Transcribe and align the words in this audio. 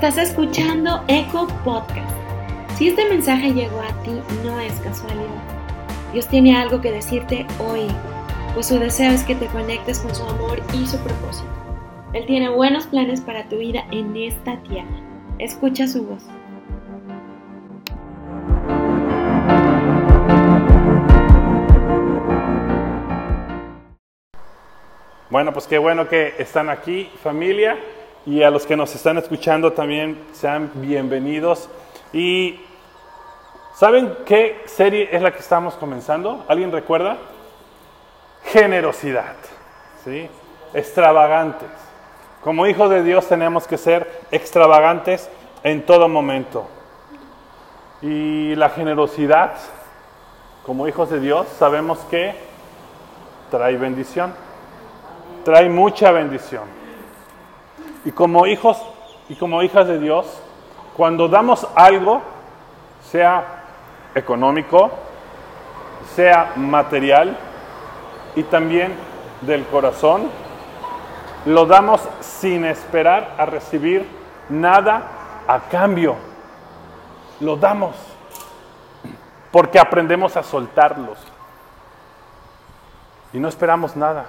Estás 0.00 0.16
escuchando 0.18 1.02
Eco 1.08 1.48
Podcast. 1.64 2.08
Si 2.76 2.86
este 2.86 3.04
mensaje 3.08 3.52
llegó 3.52 3.80
a 3.80 3.88
ti, 4.04 4.12
no 4.44 4.60
es 4.60 4.72
casualidad. 4.74 5.42
Dios 6.12 6.28
tiene 6.28 6.56
algo 6.56 6.80
que 6.80 6.92
decirte 6.92 7.44
hoy, 7.58 7.88
pues 8.54 8.66
su 8.66 8.78
deseo 8.78 9.10
es 9.10 9.24
que 9.24 9.34
te 9.34 9.46
conectes 9.46 9.98
con 9.98 10.14
su 10.14 10.22
amor 10.22 10.62
y 10.72 10.86
su 10.86 10.98
propósito. 10.98 11.48
Él 12.12 12.26
tiene 12.26 12.48
buenos 12.48 12.86
planes 12.86 13.20
para 13.20 13.48
tu 13.48 13.58
vida 13.58 13.88
en 13.90 14.16
esta 14.16 14.62
tierra. 14.62 14.86
Escucha 15.40 15.88
su 15.88 16.04
voz. 16.06 16.22
Bueno, 25.28 25.52
pues 25.52 25.66
qué 25.66 25.78
bueno 25.78 26.08
que 26.08 26.34
están 26.38 26.70
aquí, 26.70 27.10
familia, 27.20 27.76
y 28.28 28.42
a 28.42 28.50
los 28.50 28.66
que 28.66 28.76
nos 28.76 28.94
están 28.94 29.16
escuchando 29.16 29.72
también 29.72 30.22
sean 30.32 30.70
bienvenidos. 30.74 31.70
Y 32.12 32.60
¿saben 33.74 34.18
qué 34.26 34.60
serie 34.66 35.08
es 35.10 35.22
la 35.22 35.32
que 35.32 35.38
estamos 35.38 35.72
comenzando? 35.76 36.44
¿Alguien 36.46 36.70
recuerda? 36.70 37.16
Generosidad, 38.44 39.34
¿sí? 40.04 40.28
Extravagantes. 40.74 41.70
Como 42.44 42.66
hijos 42.66 42.90
de 42.90 43.02
Dios 43.02 43.26
tenemos 43.26 43.66
que 43.66 43.78
ser 43.78 44.20
extravagantes 44.30 45.30
en 45.62 45.86
todo 45.86 46.06
momento. 46.06 46.68
Y 48.02 48.54
la 48.56 48.68
generosidad, 48.68 49.54
como 50.66 50.86
hijos 50.86 51.08
de 51.08 51.20
Dios, 51.20 51.46
sabemos 51.58 51.98
que 52.10 52.34
trae 53.50 53.78
bendición 53.78 54.34
trae 55.44 55.70
mucha 55.70 56.12
bendición. 56.12 56.77
Y 58.08 58.12
como 58.12 58.46
hijos 58.46 58.82
y 59.28 59.34
como 59.34 59.62
hijas 59.62 59.86
de 59.86 59.98
Dios, 59.98 60.24
cuando 60.96 61.28
damos 61.28 61.68
algo, 61.74 62.22
sea 63.02 63.64
económico, 64.14 64.90
sea 66.14 66.54
material 66.56 67.36
y 68.34 68.44
también 68.44 68.94
del 69.42 69.66
corazón, 69.66 70.30
lo 71.44 71.66
damos 71.66 72.00
sin 72.22 72.64
esperar 72.64 73.34
a 73.36 73.44
recibir 73.44 74.08
nada 74.48 75.02
a 75.46 75.60
cambio. 75.70 76.16
Lo 77.40 77.56
damos 77.56 77.94
porque 79.52 79.78
aprendemos 79.78 80.34
a 80.38 80.42
soltarlos 80.42 81.18
y 83.34 83.38
no 83.38 83.48
esperamos 83.48 83.96
nada. 83.96 84.24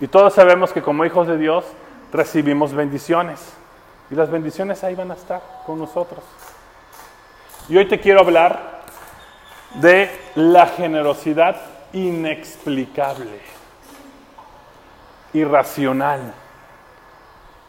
Y 0.00 0.08
todos 0.08 0.32
sabemos 0.32 0.72
que 0.72 0.80
como 0.80 1.04
hijos 1.04 1.28
de 1.28 1.36
Dios 1.36 1.66
recibimos 2.12 2.72
bendiciones. 2.72 3.54
Y 4.10 4.14
las 4.14 4.30
bendiciones 4.30 4.82
ahí 4.84 4.94
van 4.94 5.10
a 5.10 5.14
estar 5.14 5.42
con 5.66 5.78
nosotros. 5.78 6.24
Y 7.68 7.76
hoy 7.76 7.86
te 7.86 8.00
quiero 8.00 8.20
hablar 8.20 8.78
de 9.74 10.10
la 10.34 10.66
generosidad 10.66 11.56
inexplicable, 11.92 13.40
irracional. 15.34 16.32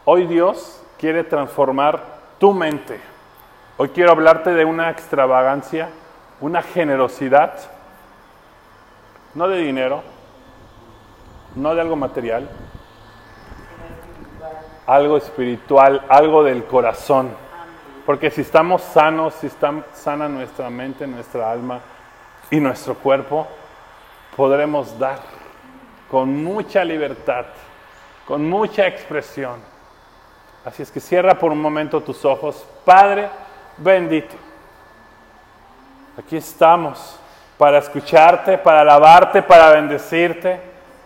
Hoy 0.06 0.28
Dios 0.28 0.82
quiere 0.98 1.24
transformar 1.24 2.02
tu 2.40 2.54
mente. 2.54 3.00
Hoy 3.78 3.90
quiero 3.90 4.12
hablarte 4.12 4.54
de 4.54 4.66
una 4.66 4.90
extravagancia, 4.90 5.90
una 6.40 6.62
generosidad, 6.62 7.54
no 9.36 9.48
de 9.48 9.58
dinero, 9.58 10.04
no 11.56 11.76
de 11.76 11.82
algo 11.82 11.96
material, 11.96 12.50
algo 14.90 15.18
espiritual, 15.18 16.04
algo 16.10 16.44
del 16.44 16.66
corazón. 16.66 17.30
Porque 18.08 18.32
si 18.32 18.42
estamos 18.42 18.82
sanos, 18.82 19.36
si 19.36 19.46
está 19.46 19.72
sana 19.94 20.28
nuestra 20.28 20.68
mente, 20.72 21.06
nuestra 21.06 21.52
alma 21.52 21.80
y 22.50 22.60
nuestro 22.60 22.96
cuerpo, 22.96 23.48
podremos 24.36 24.98
dar 24.98 25.20
con 26.10 26.44
mucha 26.44 26.84
libertad, 26.84 27.46
con 28.26 28.50
mucha 28.50 28.88
expresión. 28.88 29.60
Así 30.66 30.82
es 30.82 30.90
que 30.90 31.00
cierra 31.00 31.36
por 31.36 31.52
un 31.52 31.62
momento 31.62 32.02
tus 32.02 32.26
ojos. 32.26 32.66
Padre 32.84 33.30
bendito, 33.78 34.36
aquí 36.18 36.38
estamos 36.38 37.20
para 37.60 37.78
escucharte, 37.78 38.58
para 38.58 38.82
alabarte, 38.82 39.44
para 39.44 39.70
bendecirte. 39.70 40.60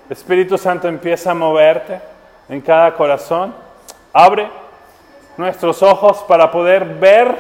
Espíritu 0.10 0.58
Santo 0.58 0.88
empieza 0.88 1.32
a 1.32 1.34
moverte 1.34 2.00
en 2.48 2.62
cada 2.62 2.94
corazón. 2.94 3.63
Abre 4.14 4.48
nuestros 5.38 5.82
ojos 5.82 6.24
para 6.28 6.52
poder 6.52 6.86
ver 6.86 7.36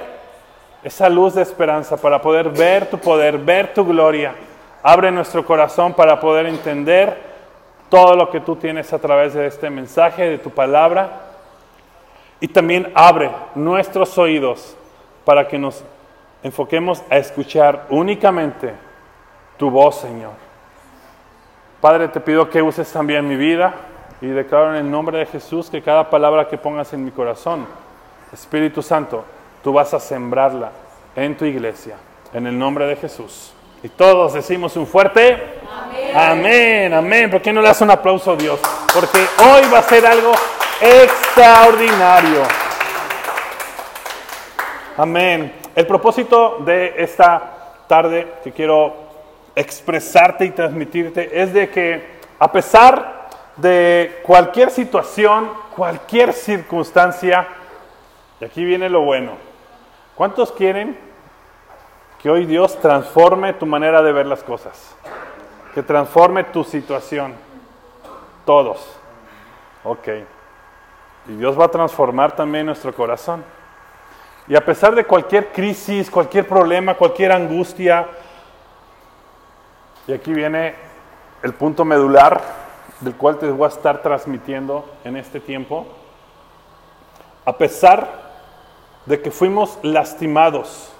esa 0.83 1.07
luz 1.07 1.35
de 1.35 1.43
esperanza, 1.43 1.97
para 1.97 2.19
poder 2.19 2.49
ver 2.49 2.89
tu 2.89 2.97
poder, 2.97 3.37
ver 3.37 3.75
tu 3.75 3.85
gloria. 3.85 4.33
Abre 4.81 5.11
nuestro 5.11 5.45
corazón 5.45 5.93
para 5.93 6.19
poder 6.19 6.47
entender 6.47 7.15
todo 7.89 8.15
lo 8.15 8.31
que 8.31 8.39
tú 8.39 8.55
tienes 8.55 8.91
a 8.91 8.97
través 8.97 9.35
de 9.35 9.45
este 9.45 9.69
mensaje, 9.69 10.27
de 10.27 10.39
tu 10.39 10.49
palabra. 10.49 11.21
Y 12.39 12.47
también 12.47 12.91
abre 12.95 13.29
nuestros 13.53 14.17
oídos 14.17 14.75
para 15.23 15.47
que 15.47 15.59
nos 15.59 15.83
enfoquemos 16.41 17.03
a 17.09 17.17
escuchar 17.17 17.85
únicamente 17.91 18.73
tu 19.57 19.69
voz, 19.69 19.97
Señor. 19.99 20.31
Padre, 21.79 22.07
te 22.07 22.19
pido 22.19 22.49
que 22.49 22.63
uses 22.63 22.91
también 22.91 23.27
mi 23.27 23.35
vida 23.35 23.75
y 24.23 24.27
declaro 24.27 24.69
en 24.69 24.77
el 24.77 24.89
nombre 24.89 25.17
de 25.17 25.25
Jesús 25.25 25.69
que 25.69 25.81
cada 25.81 26.09
palabra 26.09 26.47
que 26.47 26.57
pongas 26.57 26.93
en 26.93 27.03
mi 27.03 27.11
corazón, 27.11 27.67
Espíritu 28.31 28.81
Santo, 28.81 29.25
tú 29.61 29.73
vas 29.73 29.93
a 29.93 29.99
sembrarla 29.99 30.71
en 31.13 31.35
tu 31.35 31.43
iglesia, 31.43 31.97
en 32.33 32.47
el 32.47 32.57
nombre 32.57 32.85
de 32.87 32.95
Jesús. 32.95 33.53
Y 33.83 33.89
todos 33.89 34.33
decimos 34.33 34.77
un 34.77 34.87
fuerte 34.87 35.59
amén, 36.15 36.93
amén. 36.93 37.29
¿Por 37.29 37.41
qué 37.41 37.51
no 37.51 37.59
le 37.59 37.67
das 37.67 37.81
un 37.81 37.91
aplauso 37.91 38.31
a 38.31 38.35
Dios? 38.37 38.61
Porque 38.93 39.17
hoy 39.39 39.69
va 39.69 39.79
a 39.79 39.83
ser 39.83 40.05
algo 40.05 40.31
extraordinario. 40.79 42.43
Amén. 44.95 45.53
El 45.75 45.85
propósito 45.85 46.59
de 46.59 46.93
esta 46.97 47.83
tarde 47.89 48.35
que 48.41 48.53
quiero 48.53 48.95
expresarte 49.53 50.45
y 50.45 50.51
transmitirte 50.51 51.29
es 51.41 51.53
de 51.53 51.69
que 51.69 52.13
a 52.39 52.49
pesar 52.49 53.22
de 53.57 54.21
cualquier 54.23 54.71
situación, 54.71 55.51
cualquier 55.75 56.33
circunstancia, 56.33 57.47
y 58.39 58.45
aquí 58.45 58.65
viene 58.65 58.89
lo 58.89 59.01
bueno, 59.01 59.33
¿cuántos 60.15 60.51
quieren 60.51 60.97
que 62.21 62.29
hoy 62.29 62.45
Dios 62.45 62.79
transforme 62.79 63.53
tu 63.53 63.65
manera 63.65 64.01
de 64.01 64.11
ver 64.11 64.25
las 64.25 64.43
cosas? 64.43 64.95
Que 65.73 65.83
transforme 65.83 66.43
tu 66.45 66.63
situación. 66.63 67.33
Todos. 68.45 68.97
Ok. 69.83 70.07
Y 71.27 71.35
Dios 71.35 71.59
va 71.59 71.65
a 71.65 71.71
transformar 71.71 72.35
también 72.35 72.65
nuestro 72.65 72.93
corazón. 72.93 73.43
Y 74.47 74.55
a 74.55 74.65
pesar 74.65 74.93
de 74.93 75.05
cualquier 75.05 75.51
crisis, 75.51 76.11
cualquier 76.11 76.47
problema, 76.47 76.95
cualquier 76.95 77.31
angustia, 77.31 78.07
y 80.05 80.13
aquí 80.13 80.33
viene 80.33 80.75
el 81.43 81.53
punto 81.53 81.85
medular 81.85 82.62
del 83.03 83.15
cual 83.15 83.37
te 83.37 83.49
voy 83.51 83.65
a 83.65 83.69
estar 83.69 84.01
transmitiendo 84.01 84.85
en 85.03 85.17
este 85.17 85.39
tiempo. 85.39 85.85
A 87.45 87.57
pesar 87.57 88.07
de 89.05 89.21
que 89.21 89.31
fuimos 89.31 89.77
lastimados 89.81 90.91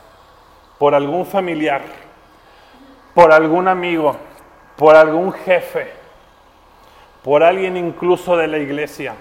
por 0.78 0.94
algún 0.94 1.26
familiar, 1.26 1.82
por 3.14 3.32
algún 3.32 3.68
amigo, 3.68 4.16
por 4.76 4.96
algún 4.96 5.32
jefe, 5.32 5.92
por 7.24 7.44
alguien 7.44 7.78
incluso 7.78 8.36
de 8.36 8.48
la 8.48 8.58
iglesia, 8.58 9.16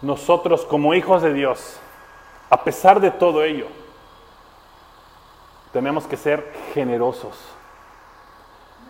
nosotros 0.00 0.64
como 0.64 0.94
hijos 0.94 1.22
de 1.22 1.32
Dios, 1.32 1.78
a 2.50 2.64
pesar 2.64 3.00
de 3.00 3.12
todo 3.12 3.44
ello, 3.44 3.68
tenemos 5.72 6.06
que 6.06 6.16
ser 6.16 6.52
generosos 6.74 7.38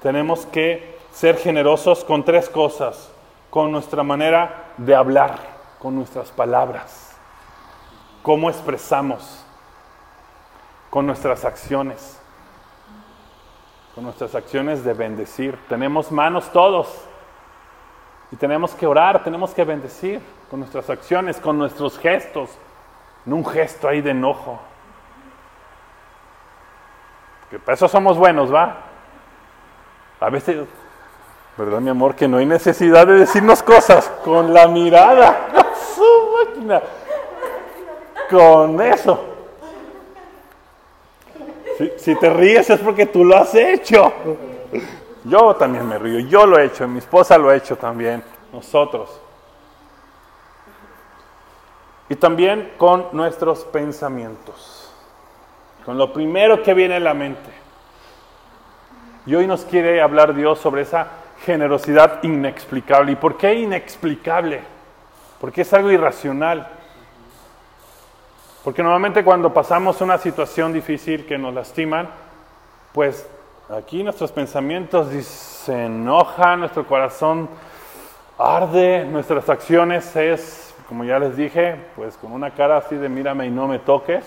tenemos 0.03 0.45
que 0.47 0.92
ser 1.13 1.37
generosos 1.37 2.05
con 2.05 2.25
tres 2.25 2.49
cosas, 2.49 3.13
con 3.51 3.71
nuestra 3.71 4.03
manera 4.03 4.73
de 4.79 4.95
hablar, 4.95 5.39
con 5.79 5.95
nuestras 5.95 6.31
palabras, 6.31 7.17
cómo 8.23 8.49
expresamos, 8.49 9.45
con 10.91 11.07
nuestras 11.07 11.45
acciones, 11.45 12.19
con 13.95 14.05
nuestras 14.05 14.35
acciones 14.35 14.85
de 14.85 14.95
bendecir. 14.95 15.59
Tenemos 15.69 16.11
manos 16.11 16.51
todos 16.51 16.89
y 18.31 18.37
tenemos 18.37 18.75
que 18.75 18.87
orar, 18.87 19.23
tenemos 19.23 19.53
que 19.53 19.65
bendecir 19.65 20.21
con 20.51 20.61
nuestras 20.61 20.89
acciones, 20.89 21.39
con 21.39 21.59
nuestros 21.59 21.99
gestos, 21.99 22.51
no 23.27 23.37
un 23.37 23.47
gesto 23.47 23.87
ahí 23.87 24.01
de 24.01 24.11
enojo. 24.11 24.59
Que 27.51 27.59
para 27.59 27.75
eso 27.75 27.87
somos 27.87 28.17
buenos, 28.17 28.53
¿va? 28.53 28.79
A 30.21 30.31
veces, 30.31 30.67
¿verdad, 31.57 31.81
mi 31.81 31.91
amor? 31.91 32.15
Que 32.15 32.29
no 32.29 32.39
hay 32.39 32.47
necesidad 32.47 33.07
de 33.07 33.15
decirnos 33.21 33.63
cosas 33.63 34.11
con 34.25 34.53
la 34.53 34.67
mirada. 34.69 35.49
Su 35.95 36.47
máquina. 36.47 36.83
con 38.31 38.81
eso. 38.81 39.25
Si, 41.79 41.93
si 41.97 42.15
te 42.17 42.31
ríes 42.31 42.69
es 42.71 42.81
porque 42.81 43.07
tú 43.07 43.25
lo 43.25 43.37
has 43.37 43.55
hecho. 43.55 44.13
Yo 45.25 45.55
también 45.55 45.87
me 45.87 45.99
río, 45.99 46.19
yo 46.21 46.47
lo 46.47 46.59
he 46.59 46.65
hecho, 46.67 46.89
mi 46.89 46.99
esposa 46.99 47.39
lo 47.39 47.51
ha 47.51 47.57
hecho 47.57 47.77
también, 47.77 48.25
nosotros. 48.53 49.21
Y 52.09 52.17
también 52.17 52.73
con 52.77 53.07
nuestros 53.13 53.65
pensamientos, 53.65 54.93
con 55.85 55.97
lo 55.97 56.13
primero 56.13 56.63
que 56.63 56.75
viene 56.75 56.97
a 56.97 57.01
la 57.01 57.15
mente. 57.15 57.51
Y 59.25 59.37
hoy 59.37 59.47
nos 59.47 59.65
quiere 59.65 60.03
hablar 60.03 60.35
Dios 60.35 60.59
sobre 60.59 60.83
esa 60.83 61.07
generosidad 61.45 62.23
inexplicable. 62.23 63.13
¿Y 63.13 63.17
por 63.17 63.37
qué 63.37 63.55
inexplicable? 63.55 64.61
Porque 65.41 65.63
es 65.63 65.73
algo 65.73 65.91
irracional. 65.91 66.69
Porque 68.65 68.83
normalmente 68.83 69.25
cuando 69.25 69.53
pasamos 69.53 70.01
una 70.01 70.19
situación 70.19 70.73
difícil 70.73 71.27
que 71.27 71.37
nos 71.37 71.53
lastiman, 71.53 72.09
pues 72.93 73.29
aquí 73.69 74.05
nuestros 74.05 74.31
pensamientos 74.31 75.09
se 75.25 75.87
enojan, 75.87 76.61
nuestro 76.61 76.87
corazón 76.87 77.49
arde, 78.39 79.05
nuestras 79.05 79.49
acciones 79.49 80.15
es, 80.15 80.75
como 80.89 81.05
ya 81.05 81.19
les 81.19 81.37
dije, 81.37 81.77
pues 81.97 82.17
con 82.17 82.33
una 82.33 82.53
cara 82.53 82.77
así 82.77 82.95
de 82.95 83.09
mírame 83.09 83.47
y 83.47 83.51
no 83.51 83.67
me 83.67 83.81
toques. 83.81 84.25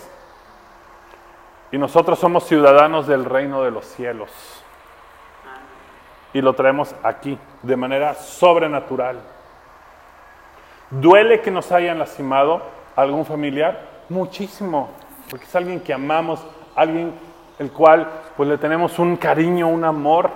Y 1.71 1.77
nosotros 1.77 2.19
somos 2.19 2.45
ciudadanos 2.45 3.07
del 3.07 3.25
reino 3.25 3.63
de 3.63 3.71
los 3.71 3.85
cielos. 3.85 4.29
Y 6.36 6.42
lo 6.42 6.52
traemos 6.52 6.94
aquí 7.02 7.40
de 7.64 7.78
manera 7.78 8.14
sobrenatural. 8.14 9.22
¿Duele 10.90 11.40
que 11.40 11.50
nos 11.50 11.72
hayan 11.72 11.98
lastimado 11.98 12.62
algún 12.94 13.26
familiar? 13.26 14.04
Muchísimo, 14.10 14.90
porque 15.30 15.46
es 15.46 15.56
alguien 15.56 15.80
que 15.80 15.94
amamos, 15.94 16.46
alguien 16.76 17.14
el 17.58 17.72
cual 17.72 18.10
pues 18.36 18.50
le 18.50 18.58
tenemos 18.58 19.00
un 19.00 19.16
cariño, 19.16 19.70
un 19.70 19.86
amor, 19.86 20.30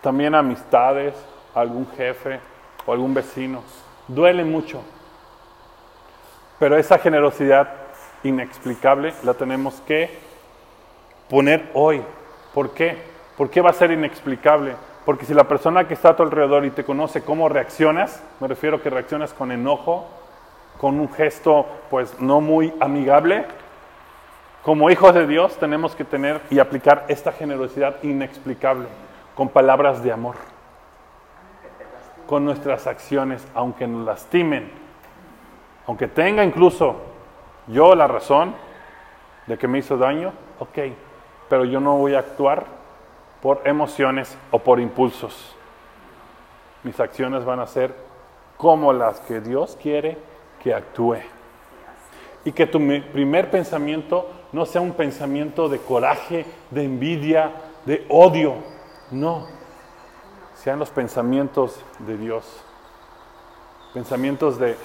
también 0.00 0.32
amistades, 0.32 1.12
algún 1.56 1.88
jefe 1.96 2.38
o 2.86 2.92
algún 2.92 3.12
vecino. 3.12 3.64
Duele 4.06 4.44
mucho. 4.44 4.80
Pero 6.60 6.76
esa 6.76 7.00
generosidad 7.00 7.68
inexplicable 8.22 9.12
la 9.24 9.34
tenemos 9.34 9.80
que 9.80 10.08
poner 11.28 11.68
hoy. 11.74 12.00
¿Por 12.54 12.70
qué? 12.70 12.96
¿Por 13.36 13.50
qué 13.50 13.60
va 13.60 13.70
a 13.70 13.72
ser 13.72 13.90
inexplicable? 13.90 14.76
Porque 15.06 15.24
si 15.24 15.34
la 15.34 15.44
persona 15.44 15.86
que 15.86 15.94
está 15.94 16.10
a 16.10 16.16
tu 16.16 16.24
alrededor 16.24 16.64
y 16.64 16.70
te 16.70 16.82
conoce 16.82 17.22
cómo 17.22 17.48
reaccionas, 17.48 18.20
me 18.40 18.48
refiero 18.48 18.82
que 18.82 18.90
reaccionas 18.90 19.32
con 19.32 19.52
enojo, 19.52 20.04
con 20.80 20.98
un 20.98 21.08
gesto 21.12 21.64
pues 21.88 22.20
no 22.20 22.40
muy 22.40 22.74
amigable. 22.80 23.44
Como 24.64 24.90
hijos 24.90 25.14
de 25.14 25.28
Dios 25.28 25.56
tenemos 25.58 25.94
que 25.94 26.04
tener 26.04 26.40
y 26.50 26.58
aplicar 26.58 27.04
esta 27.06 27.30
generosidad 27.30 28.02
inexplicable 28.02 28.88
con 29.36 29.48
palabras 29.48 30.02
de 30.02 30.10
amor, 30.10 30.34
con 32.26 32.44
nuestras 32.44 32.88
acciones, 32.88 33.46
aunque 33.54 33.86
nos 33.86 34.04
lastimen, 34.04 34.72
aunque 35.86 36.08
tenga 36.08 36.42
incluso 36.42 36.96
yo 37.68 37.94
la 37.94 38.08
razón 38.08 38.56
de 39.46 39.56
que 39.56 39.68
me 39.68 39.78
hizo 39.78 39.96
daño, 39.96 40.32
ok, 40.58 40.78
pero 41.48 41.64
yo 41.64 41.78
no 41.78 41.96
voy 41.96 42.16
a 42.16 42.18
actuar 42.18 42.75
por 43.46 43.62
emociones 43.64 44.36
o 44.50 44.58
por 44.58 44.80
impulsos. 44.80 45.54
Mis 46.82 46.98
acciones 46.98 47.44
van 47.44 47.60
a 47.60 47.68
ser 47.68 47.94
como 48.56 48.92
las 48.92 49.20
que 49.20 49.40
Dios 49.40 49.78
quiere 49.80 50.18
que 50.60 50.74
actúe. 50.74 51.18
Y 52.44 52.50
que 52.50 52.66
tu 52.66 52.80
primer 53.12 53.48
pensamiento 53.48 54.28
no 54.50 54.66
sea 54.66 54.80
un 54.80 54.94
pensamiento 54.94 55.68
de 55.68 55.78
coraje, 55.78 56.44
de 56.72 56.82
envidia, 56.82 57.52
de 57.84 58.04
odio. 58.08 58.54
No. 59.12 59.46
Sean 60.56 60.80
los 60.80 60.90
pensamientos 60.90 61.80
de 62.00 62.18
Dios. 62.18 62.64
Pensamientos 63.94 64.58
de 64.58 64.76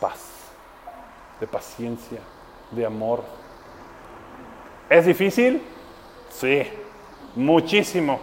paz, 0.00 0.50
de 1.38 1.46
paciencia, 1.46 2.18
de 2.72 2.84
amor. 2.84 3.22
¿Es 4.90 5.06
difícil? 5.06 5.62
Sí, 6.28 6.66
muchísimo, 7.38 8.18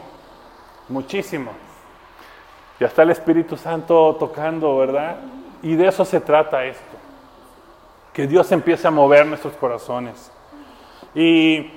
muchísimo. 0.90 1.52
Ya 2.80 2.88
está 2.88 3.04
el 3.04 3.12
Espíritu 3.12 3.56
Santo 3.56 4.16
tocando, 4.20 4.78
¿verdad? 4.78 5.16
Y 5.64 5.76
de 5.76 5.88
eso 5.88 6.04
se 6.04 6.20
trata 6.20 6.66
esto. 6.66 6.84
Que 8.12 8.28
Dios 8.28 8.52
empiece 8.52 8.88
a 8.88 8.92
mover 8.92 9.26
nuestros 9.26 9.54
corazones. 9.54 10.32
Y 11.14 11.72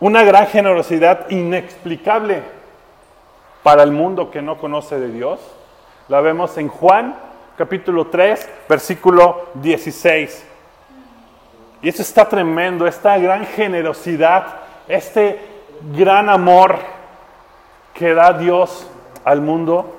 una 0.00 0.24
gran 0.24 0.48
generosidad 0.48 1.30
inexplicable 1.30 2.42
para 3.62 3.84
el 3.84 3.92
mundo 3.92 4.30
que 4.30 4.42
no 4.42 4.58
conoce 4.58 4.98
de 4.98 5.12
Dios. 5.12 5.38
La 6.08 6.20
vemos 6.20 6.58
en 6.58 6.68
Juan 6.68 7.16
capítulo 7.56 8.08
3, 8.08 8.48
versículo 8.68 9.46
16. 9.54 10.46
Y 11.82 11.88
eso 11.88 12.02
está 12.02 12.28
tremendo, 12.28 12.86
esta 12.86 13.16
gran 13.18 13.46
generosidad, 13.46 14.56
este 14.88 15.49
gran 15.94 16.28
amor 16.28 16.78
que 17.94 18.14
da 18.14 18.32
Dios 18.32 18.86
al 19.24 19.40
mundo. 19.40 19.96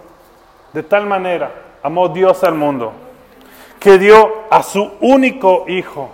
De 0.74 0.83
tal 0.83 1.06
manera, 1.06 1.51
amó 1.83 2.10
Dios 2.10 2.44
al 2.44 2.56
mundo 2.56 2.94
que 3.81 3.98
dio 3.98 4.44
a 4.51 4.62
su 4.62 4.92
único 5.00 5.66
hijo, 5.68 6.12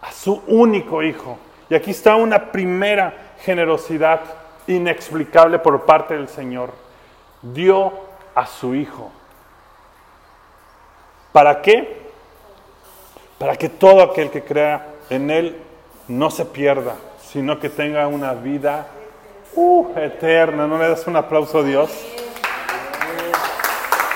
a 0.00 0.12
su 0.12 0.40
único 0.46 1.02
hijo. 1.02 1.38
Y 1.68 1.74
aquí 1.74 1.90
está 1.90 2.14
una 2.14 2.52
primera 2.52 3.34
generosidad 3.40 4.20
inexplicable 4.68 5.58
por 5.58 5.84
parte 5.84 6.14
del 6.14 6.28
Señor. 6.28 6.70
Dio 7.42 7.92
a 8.32 8.46
su 8.46 8.76
hijo. 8.76 9.10
¿Para 11.32 11.60
qué? 11.60 12.12
Para 13.38 13.56
que 13.56 13.68
todo 13.68 14.02
aquel 14.04 14.30
que 14.30 14.44
crea 14.44 14.86
en 15.10 15.32
Él 15.32 15.60
no 16.06 16.30
se 16.30 16.44
pierda, 16.44 16.94
sino 17.20 17.58
que 17.58 17.70
tenga 17.70 18.06
una 18.06 18.34
vida 18.34 18.86
uh, 19.54 19.92
eterna. 19.96 20.66
¿No 20.66 20.78
le 20.78 20.88
das 20.88 21.06
un 21.06 21.16
aplauso 21.16 21.60
a 21.60 21.62
Dios? 21.62 21.90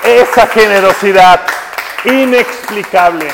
Esa 0.03 0.47
generosidad 0.47 1.41
inexplicable, 2.05 3.27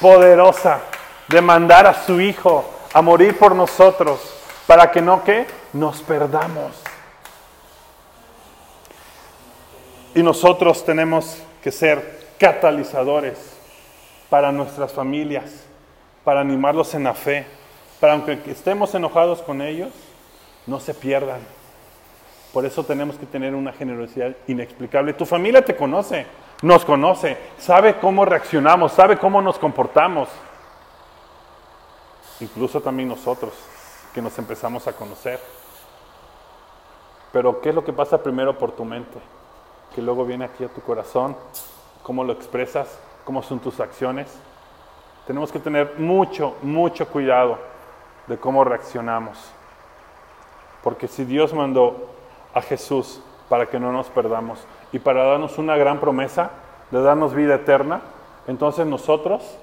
poderosa, 0.00 0.80
de 1.28 1.40
mandar 1.40 1.86
a 1.86 1.94
su 1.94 2.20
Hijo 2.20 2.68
a 2.92 3.00
morir 3.02 3.38
por 3.38 3.54
nosotros, 3.54 4.20
para 4.66 4.90
que 4.90 5.00
no 5.00 5.22
que 5.22 5.46
nos 5.72 6.02
perdamos. 6.02 6.72
Y 10.14 10.22
nosotros 10.22 10.84
tenemos 10.84 11.38
que 11.62 11.70
ser 11.70 12.26
catalizadores 12.38 13.38
para 14.28 14.50
nuestras 14.50 14.92
familias, 14.92 15.44
para 16.24 16.40
animarlos 16.40 16.94
en 16.94 17.04
la 17.04 17.14
fe, 17.14 17.46
para 18.00 18.14
aunque 18.14 18.38
estemos 18.46 18.92
enojados 18.94 19.42
con 19.42 19.62
ellos, 19.62 19.90
no 20.66 20.80
se 20.80 20.94
pierdan. 20.94 21.40
Por 22.52 22.64
eso 22.64 22.84
tenemos 22.84 23.16
que 23.16 23.26
tener 23.26 23.54
una 23.54 23.72
generosidad 23.72 24.34
inexplicable. 24.48 25.12
Tu 25.12 25.24
familia 25.24 25.64
te 25.64 25.76
conoce, 25.76 26.26
nos 26.62 26.84
conoce, 26.84 27.38
sabe 27.58 27.98
cómo 27.98 28.24
reaccionamos, 28.24 28.92
sabe 28.92 29.16
cómo 29.16 29.40
nos 29.40 29.58
comportamos. 29.58 30.28
Incluso 32.40 32.80
también 32.80 33.08
nosotros, 33.08 33.52
que 34.12 34.20
nos 34.20 34.36
empezamos 34.38 34.86
a 34.88 34.92
conocer. 34.92 35.40
Pero 37.32 37.60
¿qué 37.60 37.68
es 37.68 37.74
lo 37.74 37.84
que 37.84 37.92
pasa 37.92 38.22
primero 38.22 38.58
por 38.58 38.72
tu 38.72 38.84
mente? 38.84 39.18
Que 39.94 40.02
luego 40.02 40.24
viene 40.24 40.46
aquí 40.46 40.64
a 40.64 40.68
tu 40.68 40.80
corazón, 40.80 41.36
cómo 42.02 42.24
lo 42.24 42.32
expresas, 42.32 42.98
cómo 43.24 43.42
son 43.42 43.60
tus 43.60 43.78
acciones. 43.78 44.28
Tenemos 45.26 45.52
que 45.52 45.60
tener 45.60 45.94
mucho, 45.98 46.56
mucho 46.62 47.06
cuidado 47.06 47.58
de 48.26 48.36
cómo 48.38 48.64
reaccionamos. 48.64 49.38
Porque 50.82 51.08
si 51.08 51.24
Dios 51.24 51.52
mandó 51.52 52.08
a 52.54 52.62
Jesús 52.62 53.20
para 53.48 53.66
que 53.66 53.78
no 53.80 53.92
nos 53.92 54.08
perdamos 54.08 54.64
y 54.92 54.98
para 54.98 55.24
darnos 55.24 55.58
una 55.58 55.76
gran 55.76 55.98
promesa 56.00 56.50
de 56.90 57.02
darnos 57.02 57.34
vida 57.34 57.56
eterna, 57.56 58.00
entonces 58.46 58.86
nosotros 58.86 59.58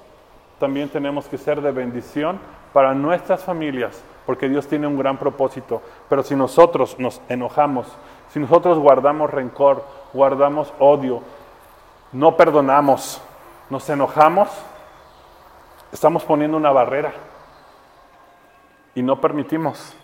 también 0.59 0.89
tenemos 0.89 1.27
que 1.27 1.37
ser 1.37 1.61
de 1.61 1.71
bendición 1.71 2.39
para 2.73 2.93
nuestras 2.93 3.43
familias, 3.43 4.01
porque 4.25 4.49
Dios 4.49 4.67
tiene 4.67 4.87
un 4.87 4.97
gran 4.97 5.17
propósito. 5.17 5.81
Pero 6.09 6.23
si 6.23 6.35
nosotros 6.35 6.97
nos 6.99 7.21
enojamos, 7.29 7.87
si 8.29 8.39
nosotros 8.39 8.77
guardamos 8.77 9.31
rencor, 9.31 9.83
guardamos 10.13 10.73
odio, 10.79 11.21
no 12.11 12.35
perdonamos, 12.37 13.21
nos 13.69 13.89
enojamos, 13.89 14.49
estamos 15.91 16.23
poniendo 16.23 16.57
una 16.57 16.71
barrera 16.71 17.13
y 18.95 19.01
no 19.01 19.19
permitimos 19.21 19.95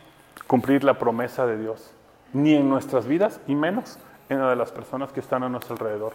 cumplir 0.47 0.83
la 0.83 0.95
promesa 0.95 1.45
de 1.45 1.57
Dios 1.57 1.93
ni 2.33 2.55
en 2.55 2.69
nuestras 2.69 3.05
vidas 3.05 3.39
y 3.47 3.55
menos 3.55 3.99
en 4.29 4.39
la 4.39 4.49
de 4.49 4.55
las 4.55 4.71
personas 4.71 5.11
que 5.11 5.19
están 5.19 5.43
a 5.43 5.49
nuestro 5.49 5.73
alrededor. 5.73 6.13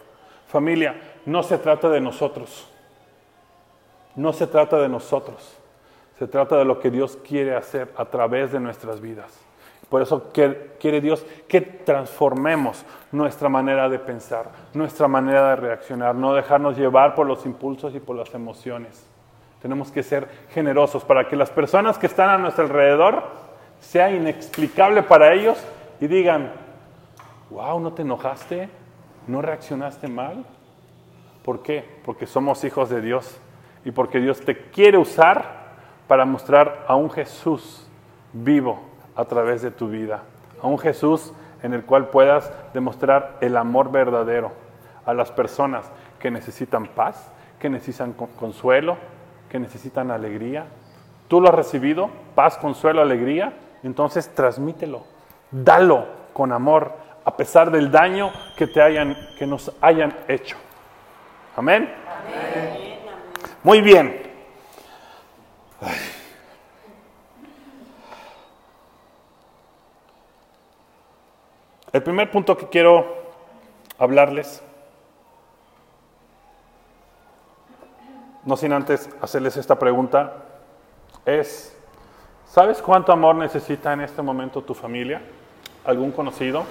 Familia, 0.49 0.97
no 1.27 1.43
se 1.43 1.59
trata 1.59 1.89
de 1.89 2.01
nosotros. 2.01 2.69
No 4.19 4.33
se 4.33 4.49
trata 4.49 4.79
de 4.79 4.89
nosotros, 4.89 5.57
se 6.19 6.27
trata 6.27 6.57
de 6.57 6.65
lo 6.65 6.81
que 6.81 6.91
Dios 6.91 7.17
quiere 7.25 7.55
hacer 7.55 7.93
a 7.97 8.07
través 8.07 8.51
de 8.51 8.59
nuestras 8.59 9.01
vidas. 9.01 9.39
Por 9.89 10.03
eso 10.03 10.33
quiere 10.33 11.01
Dios 11.01 11.25
que 11.47 11.61
transformemos 11.61 12.85
nuestra 13.13 13.49
manera 13.49 13.89
de 13.89 14.01
pensar, 14.01 14.51
nuestra 14.75 15.07
manera 15.07 15.51
de 15.51 15.57
reaccionar, 15.57 16.17
no 16.17 16.35
dejarnos 16.35 16.77
llevar 16.77 17.15
por 17.15 17.29
los 17.29 17.47
impulsos 17.47 17.95
y 17.95 18.01
por 18.01 18.17
las 18.17 18.35
emociones. 18.35 19.07
Tenemos 19.63 19.93
que 19.93 20.03
ser 20.03 20.29
generosos 20.51 21.05
para 21.05 21.29
que 21.29 21.37
las 21.37 21.51
personas 21.51 21.97
que 21.97 22.07
están 22.07 22.29
a 22.29 22.39
nuestro 22.39 22.65
alrededor 22.65 23.23
sea 23.81 24.11
inexplicable 24.11 25.03
para 25.03 25.33
ellos 25.33 25.59
y 26.01 26.07
digan, 26.07 26.53
wow, 27.51 27.81
¿no 27.81 27.93
te 27.93 28.03
enojaste? 28.03 28.69
¿No 29.27 29.43
reaccionaste 29.43 30.09
mal? 30.09 30.45
¿Por 31.45 31.63
qué? 31.63 31.85
Porque 32.05 32.27
somos 32.27 32.65
hijos 32.65 32.91
de 32.91 33.01
Dios 33.01 33.39
y 33.85 33.91
porque 33.91 34.21
Dios 34.21 34.41
te 34.41 34.71
quiere 34.71 34.99
usar 34.99 35.59
para 36.07 36.25
mostrar 36.25 36.85
a 36.89 36.95
un 36.95 37.11
Jesús 37.11 37.87
vivo 38.33 38.81
a 39.15 39.25
través 39.25 39.63
de 39.63 39.71
tu 39.71 39.89
vida, 39.89 40.23
a 40.63 40.67
un 40.67 40.79
Jesús 40.79 41.33
en 41.63 41.75
el 41.75 41.85
cual 41.85 42.09
puedas 42.09 42.53
demostrar 42.73 43.39
el 43.41 43.57
amor 43.57 43.91
verdadero 43.91 44.53
a 45.05 45.15
las 45.15 45.33
personas 45.33 45.91
que 46.19 46.31
necesitan 46.31 46.87
paz, 46.87 47.33
que 47.59 47.71
necesitan 47.71 48.13
consuelo, 48.13 48.97
que 49.49 49.59
necesitan 49.59 50.11
alegría. 50.11 50.67
Tú 51.29 51.41
lo 51.41 51.49
has 51.49 51.55
recibido, 51.55 52.11
paz, 52.35 52.57
consuelo, 52.59 53.03
alegría, 53.03 53.55
entonces 53.83 54.35
transmítelo, 54.35 55.05
dalo 55.51 56.07
con 56.33 56.53
amor, 56.53 56.93
a 57.25 57.37
pesar 57.37 57.71
del 57.71 57.91
daño 57.91 58.33
que, 58.57 58.67
te 58.67 58.81
hayan, 58.81 59.17
que 59.39 59.47
nos 59.47 59.73
hayan 59.81 60.17
hecho. 60.29 60.57
Amén. 61.57 61.93
Muy 63.63 63.81
bien. 63.81 64.23
El 71.93 72.03
primer 72.03 72.31
punto 72.31 72.57
que 72.57 72.69
quiero 72.69 73.17
hablarles, 73.99 74.63
no 78.45 78.57
sin 78.57 78.73
antes 78.73 79.09
hacerles 79.21 79.57
esta 79.57 79.79
pregunta, 79.79 80.45
es, 81.25 81.78
¿sabes 82.49 82.83
cuánto 82.83 83.13
amor 83.13 83.37
necesita 83.37 83.93
en 83.93 84.01
este 84.01 84.23
momento 84.23 84.63
tu 84.63 84.75
familia? 84.75 85.23
¿Algún 85.85 86.13
conocido? 86.13 86.65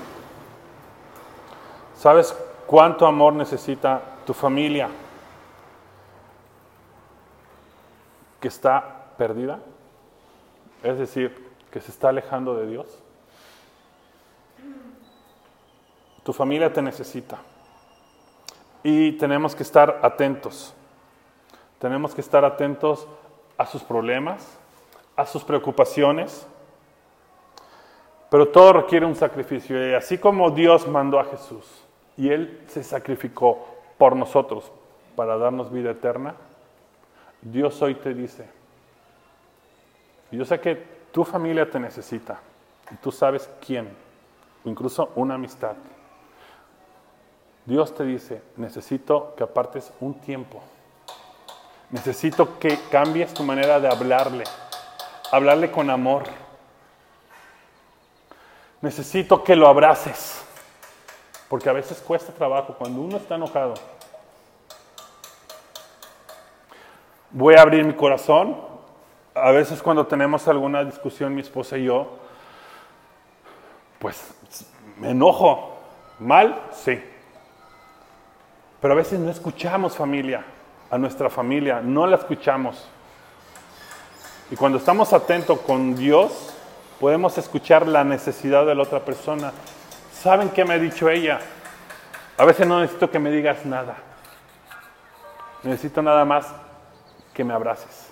¿Sabes 1.96 2.38
cuánto 2.66 3.08
amor 3.08 3.34
necesita 3.34 4.02
tu 4.26 4.34
familia 4.34 4.90
que 8.40 8.48
está 8.48 9.06
perdida? 9.18 9.60
Es 10.84 11.00
decir, 11.00 11.48
que 11.72 11.82
se 11.82 11.92
está 11.92 12.10
alejando 12.10 12.56
de 12.56 12.68
Dios. 12.68 13.04
Tu 16.24 16.34
familia 16.34 16.72
te 16.72 16.82
necesita. 16.82 17.38
Y 18.84 19.14
tenemos 19.14 19.56
que 19.56 19.64
estar 19.64 20.00
atentos. 20.04 20.74
Tenemos 21.80 22.14
que 22.14 22.22
estar 22.22 22.46
atentos 22.46 23.08
a 23.58 23.66
sus 23.66 23.84
problemas, 23.84 24.58
a 25.18 25.26
sus 25.26 25.44
preocupaciones. 25.44 26.48
Pero 28.30 28.48
todo 28.48 28.74
requiere 28.74 29.06
un 29.06 29.16
sacrificio. 29.16 29.90
Y 29.90 29.94
así 29.94 30.18
como 30.18 30.52
Dios 30.52 30.88
mandó 30.88 31.20
a 31.20 31.26
Jesús 31.26 31.66
y 32.16 32.30
Él 32.30 32.64
se 32.68 32.84
sacrificó 32.84 33.68
por 33.98 34.16
nosotros 34.16 34.72
para 35.16 35.38
darnos 35.38 35.72
vida 35.72 35.92
eterna, 35.92 36.36
Dios 37.42 37.82
hoy 37.82 37.96
te 37.96 38.14
dice, 38.14 38.48
yo 40.32 40.46
sé 40.46 40.60
que 40.60 40.76
tu 41.12 41.24
familia 41.24 41.70
te 41.70 41.80
necesita 41.80 42.40
y 42.92 42.96
tú 42.96 43.12
sabes 43.12 43.50
quién, 43.66 43.90
incluso 44.66 45.12
una 45.16 45.36
amistad. 45.36 45.76
Dios 47.66 47.94
te 47.94 48.04
dice, 48.04 48.42
necesito 48.56 49.34
que 49.36 49.44
apartes 49.44 49.92
un 50.00 50.14
tiempo. 50.16 50.62
Necesito 51.90 52.60
que 52.60 52.78
cambies 52.90 53.34
tu 53.34 53.44
manera 53.44 53.80
de 53.80 53.88
hablarle. 53.88 54.44
Hablarle 55.32 55.72
con 55.72 55.90
amor. 55.90 56.24
Necesito 58.82 59.44
que 59.44 59.56
lo 59.56 59.68
abraces. 59.68 60.44
Porque 61.50 61.70
a 61.70 61.74
veces 61.74 62.00
cuesta 62.00 62.34
trabajo 62.34 62.76
cuando 62.78 63.02
uno 63.02 63.18
está 63.18 63.36
enojado. 63.36 63.74
Voy 67.32 67.56
a 67.56 67.62
abrir 67.62 67.86
mi 67.86 67.94
corazón. 67.94 68.58
A 69.34 69.52
veces 69.52 69.82
cuando 69.82 70.08
tenemos 70.08 70.48
alguna 70.48 70.84
discusión 70.84 71.36
mi 71.36 71.42
esposa 71.42 71.78
y 71.78 71.86
yo, 71.86 72.18
pues 74.00 74.34
me 74.98 75.12
enojo. 75.12 75.78
¿Mal? 76.20 76.64
Sí. 76.72 77.00
Pero 78.82 78.94
a 78.94 78.98
veces 78.98 79.20
no 79.20 79.30
escuchamos 79.30 79.96
familia, 79.96 80.44
a 80.90 80.98
nuestra 80.98 81.30
familia, 81.30 81.82
no 81.82 82.08
la 82.08 82.16
escuchamos. 82.16 82.88
Y 84.50 84.56
cuando 84.56 84.78
estamos 84.78 85.12
atentos 85.12 85.60
con 85.60 85.96
Dios, 85.96 86.54
podemos 87.02 87.38
escuchar 87.38 87.86
la 87.86 88.06
necesidad 88.06 88.66
de 88.66 88.76
la 88.76 88.84
otra 88.84 89.04
persona. 89.04 89.52
¿Saben 90.14 90.50
qué 90.50 90.64
me 90.64 90.76
ha 90.76 90.80
dicho 90.80 91.10
ella? 91.10 91.40
A 92.38 92.46
veces 92.46 92.66
no 92.66 92.80
necesito 92.80 93.12
que 93.12 93.20
me 93.20 93.30
digas 93.30 93.66
nada. 93.66 93.98
Necesito 95.64 96.02
nada 96.02 96.24
más 96.24 96.48
que 97.34 97.44
me 97.44 97.54
abraces. 97.54 98.08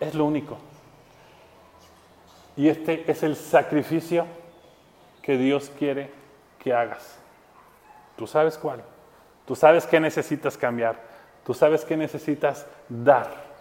Es 0.00 0.12
lo 0.14 0.24
único. 0.24 0.58
Y 2.56 2.68
este 2.68 3.08
es 3.08 3.22
el 3.22 3.36
sacrificio 3.36 4.26
que 5.22 5.36
Dios 5.36 5.70
quiere 5.78 6.10
que 6.58 6.74
hagas. 6.74 7.16
Tú 8.16 8.26
sabes 8.26 8.58
cuál. 8.58 8.82
Tú 9.46 9.54
sabes 9.54 9.86
qué 9.86 10.00
necesitas 10.00 10.56
cambiar. 10.56 11.00
Tú 11.44 11.54
sabes 11.54 11.84
qué 11.84 11.96
necesitas 11.96 12.66
dar. 12.88 13.51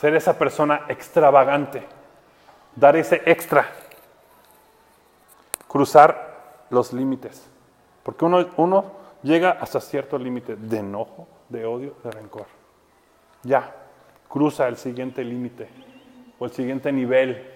Ser 0.00 0.14
esa 0.14 0.38
persona 0.38 0.82
extravagante. 0.88 1.82
Dar 2.74 2.96
ese 2.96 3.22
extra. 3.24 3.66
Cruzar 5.68 6.64
los 6.70 6.92
límites. 6.92 7.48
Porque 8.02 8.24
uno, 8.24 8.84
llega 9.22 9.52
hasta 9.52 9.80
cierto 9.80 10.18
límite 10.18 10.56
de 10.56 10.78
enojo, 10.78 11.26
de 11.48 11.64
odio, 11.64 11.94
de 12.04 12.10
rencor. 12.10 12.46
Ya, 13.42 13.74
cruza 14.28 14.68
el 14.68 14.76
siguiente 14.76 15.24
límite 15.24 15.68
o 16.38 16.44
el 16.44 16.52
siguiente 16.52 16.92
nivel 16.92 17.52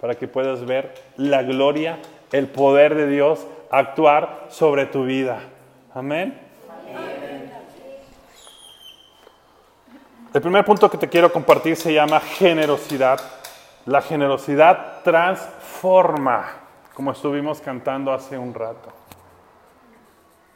para 0.00 0.14
que 0.14 0.28
puedas 0.28 0.64
ver 0.64 0.94
la 1.16 1.42
gloria, 1.42 1.98
el 2.30 2.46
poder 2.48 2.94
de 2.94 3.08
Dios 3.08 3.46
actuar 3.70 4.46
sobre 4.48 4.86
tu 4.86 5.04
vida. 5.04 5.40
Amén. 5.94 6.45
El 10.36 10.42
primer 10.42 10.66
punto 10.66 10.90
que 10.90 10.98
te 10.98 11.08
quiero 11.08 11.32
compartir 11.32 11.76
se 11.76 11.94
llama 11.94 12.20
generosidad. 12.20 13.18
La 13.86 14.02
generosidad 14.02 15.02
transforma, 15.02 16.44
como 16.92 17.12
estuvimos 17.12 17.62
cantando 17.62 18.12
hace 18.12 18.36
un 18.36 18.52
rato. 18.52 18.92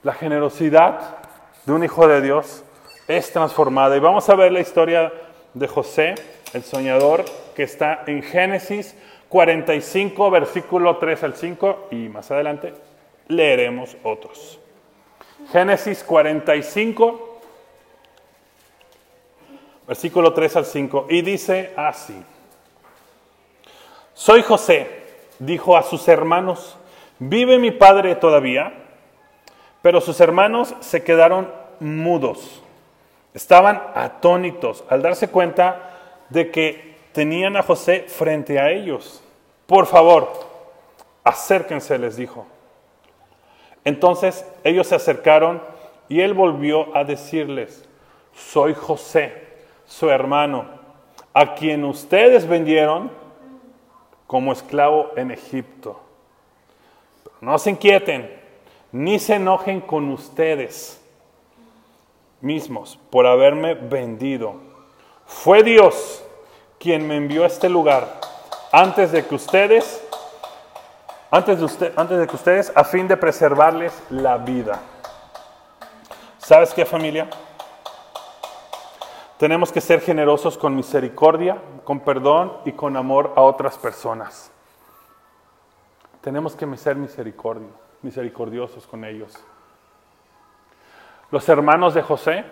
La 0.03 0.13
generosidad 0.13 1.17
de 1.65 1.73
un 1.73 1.83
hijo 1.83 2.07
de 2.07 2.21
Dios 2.21 2.63
es 3.09 3.33
transformada. 3.33 3.97
Y 3.97 4.01
vamos 4.01 4.29
a 4.29 4.35
ver 4.35 4.53
la 4.53 4.61
historia 4.61 5.15
de 5.55 5.67
José, 5.67 6.15
el 6.53 6.63
soñador, 6.63 7.25
que 7.57 7.63
está 7.63 8.03
en 8.07 8.23
Génesis 8.23 8.95
45, 9.31 10.31
versículo 10.31 10.99
3 10.99 11.25
al 11.25 11.37
5, 11.37 11.89
y 11.91 12.11
más 12.11 12.31
adelante 12.31 12.75
leeremos 13.29 13.97
otros. 14.03 14.61
Génesis 15.51 16.05
45, 16.05 17.30
versículo 19.87 20.33
3 20.33 20.57
al 20.57 20.67
5, 20.67 21.07
y 21.11 21.23
dice 21.23 21.73
así, 21.77 22.23
Soy 24.15 24.43
José, 24.43 24.89
dijo 25.39 25.77
a 25.77 25.83
sus 25.83 26.07
hermanos, 26.09 26.77
¿vive 27.19 27.59
mi 27.59 27.71
padre 27.71 28.15
todavía? 28.15 28.75
Pero 29.83 30.01
sus 30.01 30.21
hermanos 30.21 30.75
se 30.81 31.03
quedaron 31.03 31.51
mudos, 31.81 32.63
estaban 33.33 33.83
atónitos 33.95 34.85
al 34.89 35.03
darse 35.03 35.29
cuenta 35.29 35.91
de 36.29 36.51
que 36.51 36.97
tenían 37.13 37.57
a 37.57 37.63
José 37.63 38.05
frente 38.09 38.59
a 38.59 38.71
ellos. 38.71 39.23
Por 39.67 39.87
favor, 39.87 40.31
acérquense, 41.25 41.99
les 41.99 42.17
dijo. 42.17 42.47
Entonces 43.85 44.47
ellos 44.65 44.87
se 44.87 44.95
acercaron 44.95 45.63
y 46.09 46.21
él 46.21 46.35
volvió 46.35 46.95
a 46.97 47.05
decirles, 47.05 47.89
soy 48.35 48.75
José, 48.75 49.50
su 49.91 50.09
hermano, 50.09 50.67
a 51.35 51.55
quien 51.55 51.85
ustedes 51.85 52.47
vendieron 52.47 53.11
como 54.29 54.53
esclavo 54.53 55.11
en 55.17 55.33
Egipto. 55.33 56.01
no 57.41 57.59
se 57.59 57.71
inquieten, 57.71 58.31
ni 58.93 59.19
se 59.19 59.35
enojen 59.35 59.81
con 59.81 60.09
ustedes. 60.11 60.97
mismos 62.41 62.99
por 63.11 63.27
haberme 63.27 63.75
vendido. 63.75 64.55
Fue 65.27 65.63
Dios 65.63 66.25
quien 66.79 67.07
me 67.07 67.17
envió 67.17 67.43
a 67.45 67.49
este 67.49 67.69
lugar 67.69 68.21
antes 68.73 69.13
de 69.13 69.27
que 69.27 69.35
ustedes, 69.35 70.03
antes 71.31 71.59
de, 71.59 71.65
usted, 71.65 71.93
antes 71.97 72.19
de 72.19 72.27
que 72.27 72.37
ustedes, 72.37 72.73
a 72.75 72.85
fin 72.85 73.09
de 73.09 73.17
preservarles 73.17 73.93
la 74.09 74.39
vida. 74.39 74.81
¿Sabes 76.39 76.73
qué 76.73 76.87
familia? 76.87 77.29
Tenemos 79.41 79.73
que 79.73 79.81
ser 79.81 80.03
generosos 80.03 80.59
con 80.59 80.77
misericordia, 80.77 81.63
con 81.85 82.01
perdón 82.01 82.59
y 82.67 82.73
con 82.73 82.95
amor 82.95 83.33
a 83.37 83.41
otras 83.41 83.79
personas. 83.79 84.53
Tenemos 86.21 86.55
que 86.55 86.67
ser 86.77 86.99
misericordiosos 88.03 88.87
con 88.87 89.03
ellos. 89.03 89.33
Los 91.31 91.49
hermanos 91.49 91.95
de 91.95 92.03
José 92.03 92.45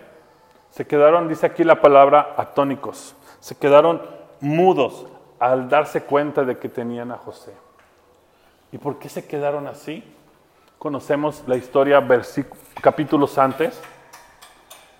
se 0.71 0.87
quedaron, 0.87 1.27
dice 1.27 1.45
aquí 1.45 1.63
la 1.63 1.79
palabra, 1.79 2.33
atónicos. 2.35 3.15
Se 3.39 3.55
quedaron 3.55 4.01
mudos 4.39 5.05
al 5.37 5.69
darse 5.69 6.01
cuenta 6.05 6.43
de 6.43 6.57
que 6.57 6.69
tenían 6.69 7.11
a 7.11 7.17
José. 7.17 7.53
¿Y 8.71 8.79
por 8.79 8.97
qué 8.97 9.09
se 9.09 9.27
quedaron 9.27 9.67
así? 9.67 10.03
Conocemos 10.79 11.43
la 11.45 11.55
historia 11.55 12.03
capítulos 12.81 13.37
antes. 13.37 13.79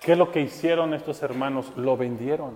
¿Qué 0.00 0.12
es 0.12 0.18
lo 0.18 0.30
que 0.32 0.40
hicieron 0.40 0.94
estos 0.94 1.22
hermanos? 1.22 1.72
Lo 1.76 1.96
vendieron. 1.96 2.54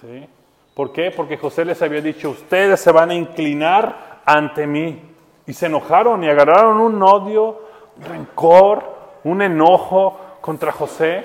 ¿Sí? 0.00 0.28
¿Por 0.74 0.92
qué? 0.92 1.10
Porque 1.10 1.36
José 1.36 1.64
les 1.64 1.82
había 1.82 2.00
dicho, 2.00 2.30
ustedes 2.30 2.80
se 2.80 2.92
van 2.92 3.10
a 3.10 3.14
inclinar 3.14 4.20
ante 4.24 4.66
mí. 4.66 5.02
Y 5.46 5.52
se 5.52 5.66
enojaron 5.66 6.22
y 6.22 6.28
agarraron 6.28 6.78
un 6.80 7.02
odio, 7.02 7.62
un 7.96 8.04
rencor, 8.04 8.84
un 9.24 9.42
enojo 9.42 10.18
contra 10.40 10.72
José 10.72 11.24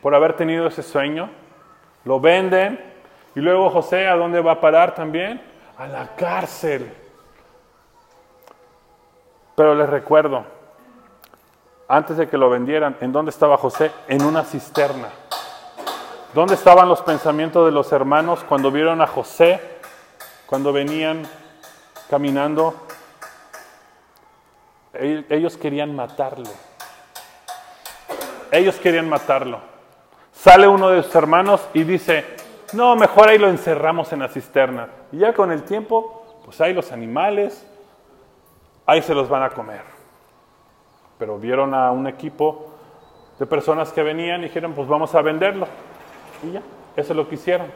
por 0.00 0.14
haber 0.14 0.34
tenido 0.34 0.66
ese 0.66 0.82
sueño. 0.82 1.28
Lo 2.04 2.18
venden 2.18 2.80
y 3.34 3.40
luego 3.40 3.70
José, 3.70 4.08
¿a 4.08 4.16
dónde 4.16 4.40
va 4.40 4.52
a 4.52 4.60
parar 4.60 4.94
también? 4.94 5.40
A 5.76 5.86
la 5.86 6.16
cárcel. 6.16 6.92
Pero 9.54 9.74
les 9.74 9.88
recuerdo, 9.88 10.44
antes 11.90 12.16
de 12.16 12.28
que 12.28 12.38
lo 12.38 12.48
vendieran, 12.48 12.96
¿en 13.00 13.10
dónde 13.10 13.30
estaba 13.30 13.56
José? 13.56 13.90
En 14.06 14.22
una 14.22 14.44
cisterna. 14.44 15.08
¿Dónde 16.32 16.54
estaban 16.54 16.88
los 16.88 17.02
pensamientos 17.02 17.66
de 17.66 17.72
los 17.72 17.90
hermanos 17.90 18.44
cuando 18.48 18.70
vieron 18.70 19.02
a 19.02 19.08
José, 19.08 19.60
cuando 20.46 20.72
venían 20.72 21.26
caminando? 22.08 22.76
Ellos 24.94 25.56
querían 25.56 25.96
matarlo. 25.96 26.50
Ellos 28.52 28.76
querían 28.76 29.08
matarlo. 29.08 29.58
Sale 30.32 30.68
uno 30.68 30.90
de 30.90 31.02
sus 31.02 31.14
hermanos 31.16 31.60
y 31.74 31.82
dice, 31.82 32.24
no, 32.72 32.94
mejor 32.94 33.30
ahí 33.30 33.38
lo 33.38 33.48
encerramos 33.48 34.12
en 34.12 34.20
la 34.20 34.28
cisterna. 34.28 34.88
Y 35.10 35.18
ya 35.18 35.34
con 35.34 35.50
el 35.50 35.64
tiempo, 35.64 36.40
pues 36.44 36.60
hay 36.60 36.72
los 36.72 36.92
animales, 36.92 37.66
ahí 38.86 39.02
se 39.02 39.12
los 39.12 39.28
van 39.28 39.42
a 39.42 39.50
comer 39.50 39.89
pero 41.20 41.38
vieron 41.38 41.74
a 41.74 41.90
un 41.92 42.06
equipo 42.06 42.70
de 43.38 43.44
personas 43.44 43.92
que 43.92 44.02
venían 44.02 44.40
y 44.40 44.44
dijeron, 44.44 44.72
pues 44.72 44.88
vamos 44.88 45.14
a 45.14 45.20
venderlo. 45.20 45.66
Y 46.42 46.52
ya, 46.52 46.62
eso 46.96 47.12
es 47.12 47.16
lo 47.16 47.28
que 47.28 47.34
hicieron. 47.34 47.66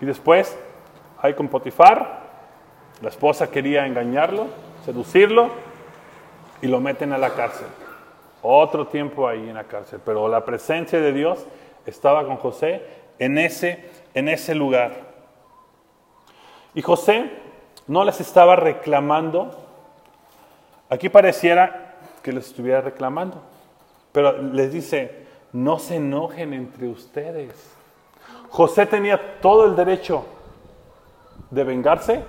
Y 0.00 0.06
después, 0.06 0.58
ahí 1.20 1.34
con 1.34 1.48
Potifar, 1.48 2.20
la 3.02 3.10
esposa 3.10 3.50
quería 3.50 3.86
engañarlo, 3.86 4.46
seducirlo, 4.86 5.50
y 6.62 6.66
lo 6.66 6.80
meten 6.80 7.12
a 7.12 7.18
la 7.18 7.34
cárcel. 7.34 7.66
Otro 8.40 8.86
tiempo 8.86 9.28
ahí 9.28 9.46
en 9.46 9.56
la 9.56 9.64
cárcel, 9.64 10.00
pero 10.02 10.26
la 10.26 10.42
presencia 10.42 10.98
de 10.98 11.12
Dios 11.12 11.46
estaba 11.84 12.24
con 12.24 12.38
José 12.38 12.82
en 13.18 13.36
ese, 13.36 13.90
en 14.14 14.30
ese 14.30 14.54
lugar. 14.54 14.92
Y 16.74 16.80
José 16.80 17.30
no 17.86 18.02
les 18.02 18.18
estaba 18.18 18.56
reclamando. 18.56 19.50
Aquí 20.88 21.10
pareciera 21.10 21.89
que 22.22 22.32
les 22.32 22.46
estuviera 22.46 22.80
reclamando. 22.80 23.40
Pero 24.12 24.42
les 24.42 24.72
dice, 24.72 25.26
no 25.52 25.78
se 25.78 25.96
enojen 25.96 26.52
entre 26.52 26.88
ustedes. 26.88 27.52
José 28.50 28.86
tenía 28.86 29.40
todo 29.40 29.66
el 29.66 29.76
derecho 29.76 30.24
de 31.50 31.64
vengarse 31.64 32.24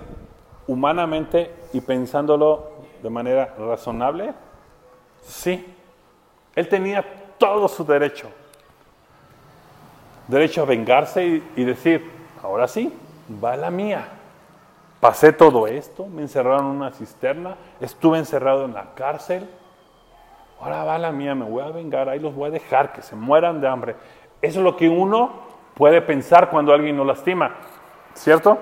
humanamente 0.66 1.52
y 1.72 1.80
pensándolo 1.80 2.70
de 3.02 3.10
manera 3.10 3.54
razonable. 3.58 4.32
Sí, 5.22 5.66
él 6.54 6.68
tenía 6.68 7.04
todo 7.38 7.68
su 7.68 7.84
derecho. 7.84 8.28
Derecho 10.28 10.62
a 10.62 10.66
vengarse 10.66 11.26
y, 11.26 11.52
y 11.56 11.64
decir, 11.64 12.08
ahora 12.42 12.68
sí, 12.68 12.92
va 13.42 13.56
la 13.56 13.70
mía. 13.70 14.08
Pasé 15.00 15.32
todo 15.32 15.66
esto, 15.66 16.06
me 16.06 16.22
encerraron 16.22 16.66
en 16.66 16.76
una 16.76 16.92
cisterna, 16.92 17.56
estuve 17.80 18.18
encerrado 18.18 18.64
en 18.64 18.74
la 18.74 18.94
cárcel 18.94 19.48
ahora 20.62 20.84
va 20.84 20.98
la 20.98 21.10
mía, 21.10 21.34
me 21.34 21.44
voy 21.44 21.62
a 21.62 21.70
vengar, 21.70 22.08
ahí 22.08 22.20
los 22.20 22.34
voy 22.34 22.48
a 22.48 22.52
dejar 22.52 22.92
que 22.92 23.02
se 23.02 23.16
mueran 23.16 23.60
de 23.60 23.66
hambre. 23.66 23.96
Eso 24.40 24.60
es 24.60 24.64
lo 24.64 24.76
que 24.76 24.88
uno 24.88 25.42
puede 25.74 26.00
pensar 26.00 26.50
cuando 26.50 26.72
alguien 26.72 26.96
nos 26.96 27.06
lastima, 27.06 27.56
¿cierto? 28.14 28.58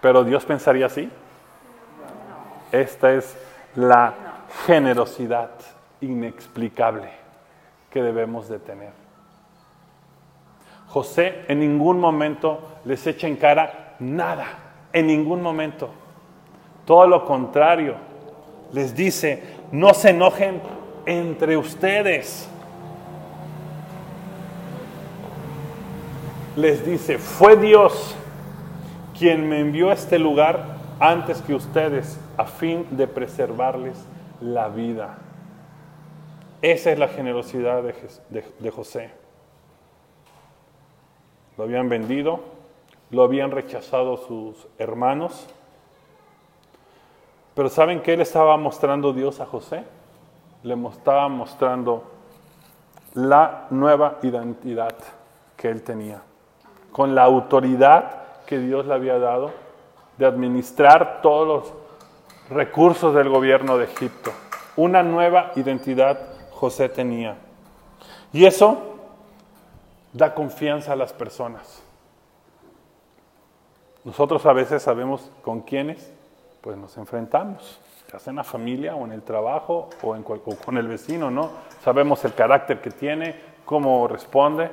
Pero 0.00 0.24
Dios 0.24 0.46
pensaría 0.46 0.86
así. 0.86 1.10
Esta 2.72 3.12
es 3.12 3.36
la 3.74 4.14
generosidad 4.64 5.50
inexplicable 6.00 7.10
que 7.90 8.02
debemos 8.02 8.48
de 8.48 8.58
tener. 8.58 8.92
José 10.88 11.44
en 11.48 11.60
ningún 11.60 12.00
momento 12.00 12.78
les 12.86 13.06
echa 13.06 13.26
en 13.26 13.36
cara 13.36 13.96
nada, 13.98 14.46
en 14.92 15.06
ningún 15.06 15.42
momento. 15.42 15.90
Todo 16.86 17.06
lo 17.06 17.24
contrario, 17.24 17.96
les 18.72 18.94
dice, 18.94 19.42
no 19.72 19.92
se 19.92 20.10
enojen 20.10 20.60
entre 21.04 21.56
ustedes. 21.56 22.48
Les 26.56 26.86
dice, 26.86 27.18
fue 27.18 27.56
Dios 27.56 28.16
quien 29.18 29.48
me 29.48 29.60
envió 29.60 29.90
a 29.90 29.94
este 29.94 30.18
lugar 30.18 30.76
antes 31.00 31.42
que 31.42 31.54
ustedes 31.54 32.18
a 32.36 32.44
fin 32.44 32.86
de 32.90 33.06
preservarles 33.06 34.06
la 34.40 34.68
vida. 34.68 35.18
Esa 36.62 36.90
es 36.92 36.98
la 36.98 37.08
generosidad 37.08 37.82
de, 37.82 38.70
José. 38.70 39.10
Lo 41.56 41.64
habían 41.64 41.88
vendido, 41.88 42.40
lo 43.10 43.22
habían 43.22 43.50
rechazado 43.50 44.16
sus 44.16 44.66
hermanos, 44.78 45.48
pero 47.56 47.70
¿saben 47.70 48.02
qué 48.02 48.18
le 48.18 48.22
estaba 48.22 48.58
mostrando 48.58 49.14
Dios 49.14 49.40
a 49.40 49.46
José? 49.46 49.82
Le 50.62 50.74
estaba 50.90 51.26
mostrando 51.30 52.04
la 53.14 53.66
nueva 53.70 54.18
identidad 54.22 54.94
que 55.56 55.70
él 55.70 55.82
tenía, 55.82 56.20
con 56.92 57.14
la 57.14 57.24
autoridad 57.24 58.44
que 58.44 58.58
Dios 58.58 58.84
le 58.84 58.92
había 58.92 59.18
dado 59.18 59.52
de 60.18 60.26
administrar 60.26 61.22
todos 61.22 61.48
los 61.48 61.72
recursos 62.50 63.14
del 63.14 63.30
gobierno 63.30 63.78
de 63.78 63.84
Egipto. 63.84 64.32
Una 64.76 65.02
nueva 65.02 65.52
identidad 65.56 66.18
José 66.50 66.90
tenía. 66.90 67.38
Y 68.34 68.44
eso 68.44 68.98
da 70.12 70.34
confianza 70.34 70.92
a 70.92 70.96
las 70.96 71.14
personas. 71.14 71.82
Nosotros 74.04 74.44
a 74.44 74.52
veces 74.52 74.82
sabemos 74.82 75.30
con 75.42 75.62
quiénes 75.62 76.12
pues 76.66 76.76
nos 76.76 76.98
enfrentamos, 76.98 77.78
ya 78.12 78.18
sea 78.18 78.32
en 78.32 78.38
la 78.38 78.42
familia 78.42 78.96
o 78.96 79.04
en 79.04 79.12
el 79.12 79.22
trabajo 79.22 79.88
o, 80.02 80.16
en, 80.16 80.24
con 80.24 80.76
el 80.76 80.88
vecino, 80.88 81.30
¿no? 81.30 81.50
Sabemos 81.80 82.24
el 82.24 82.34
carácter 82.34 82.80
que 82.80 82.90
tiene, 82.90 83.40
cómo 83.64 84.08
responde 84.08 84.72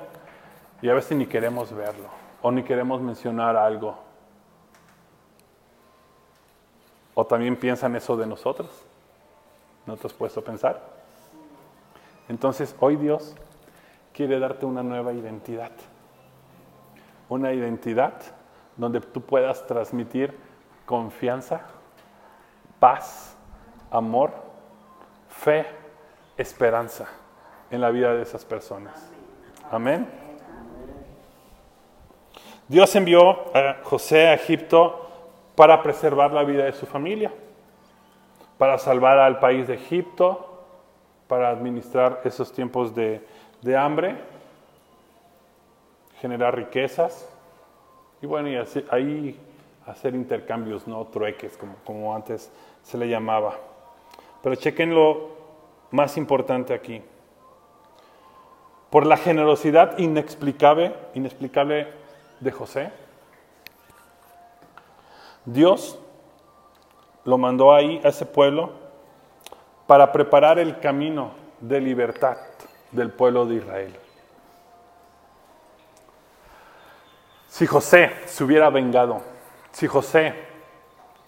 y 0.81 0.89
a 0.89 0.95
veces 0.95 1.15
ni 1.15 1.27
queremos 1.27 1.71
verlo 1.71 2.07
o 2.41 2.51
ni 2.51 2.63
queremos 2.63 2.99
mencionar 2.99 3.55
algo. 3.55 3.95
O 7.13 7.27
también 7.27 7.57
piensan 7.57 7.95
eso 7.95 8.17
de 8.17 8.25
nosotros. 8.25 8.71
¿No 9.85 9.95
te 9.95 10.07
has 10.07 10.13
puesto 10.13 10.39
a 10.39 10.43
pensar? 10.43 10.81
Entonces, 12.27 12.75
hoy 12.79 12.95
Dios 12.95 13.35
quiere 14.13 14.39
darte 14.39 14.65
una 14.65 14.81
nueva 14.81 15.13
identidad. 15.13 15.73
Una 17.29 17.53
identidad 17.53 18.15
donde 18.77 18.99
tú 18.99 19.21
puedas 19.21 19.67
transmitir 19.67 20.35
confianza, 20.87 21.61
paz, 22.83 23.33
amor, 23.91 24.33
fe, 25.29 25.65
esperanza 26.35 27.07
en 27.71 27.79
la 27.79 27.91
vida 27.91 28.13
de 28.13 28.23
esas 28.23 28.43
personas. 28.43 29.09
Amén. 29.71 30.05
Dios 32.67 32.93
envió 32.97 33.55
a 33.55 33.77
José 33.83 34.27
a 34.27 34.33
Egipto 34.33 35.07
para 35.55 35.81
preservar 35.81 36.33
la 36.33 36.43
vida 36.43 36.65
de 36.65 36.73
su 36.73 36.85
familia. 36.85 37.31
para 38.57 38.77
salvar 38.77 39.17
al 39.17 39.39
país 39.39 39.67
de 39.67 39.75
Egipto, 39.75 40.65
para 41.27 41.51
administrar 41.51 42.19
esos 42.25 42.51
tiempos 42.51 42.93
de, 42.93 43.25
de 43.61 43.77
hambre, 43.77 44.17
generar 46.19 46.53
riquezas 46.55 47.29
y 48.21 48.25
bueno, 48.25 48.49
y 48.49 48.57
ahí 48.89 49.39
hacer 49.85 50.15
intercambios, 50.15 50.87
no 50.87 51.05
trueques, 51.07 51.57
como, 51.57 51.75
como 51.85 52.15
antes 52.15 52.51
se 52.83 52.97
le 52.97 53.07
llamaba. 53.07 53.55
Pero 54.41 54.55
chequen 54.55 54.93
lo 54.93 55.31
más 55.91 56.17
importante 56.17 56.73
aquí. 56.73 57.01
Por 58.89 59.05
la 59.07 59.17
generosidad 59.17 59.97
inexplicable, 59.97 60.95
inexplicable 61.15 61.87
de 62.39 62.51
José, 62.51 62.91
Dios 65.45 65.99
lo 67.25 67.37
mandó 67.37 67.73
ahí 67.73 67.99
a 68.03 68.09
ese 68.09 68.25
pueblo 68.25 68.71
para 69.87 70.11
preparar 70.11 70.59
el 70.59 70.79
camino 70.79 71.31
de 71.59 71.81
libertad 71.81 72.37
del 72.91 73.11
pueblo 73.11 73.45
de 73.45 73.55
Israel. 73.55 73.95
Si 77.47 77.65
José 77.67 78.11
se 78.25 78.43
hubiera 78.43 78.69
vengado, 78.69 79.21
si 79.71 79.87
José 79.87 80.33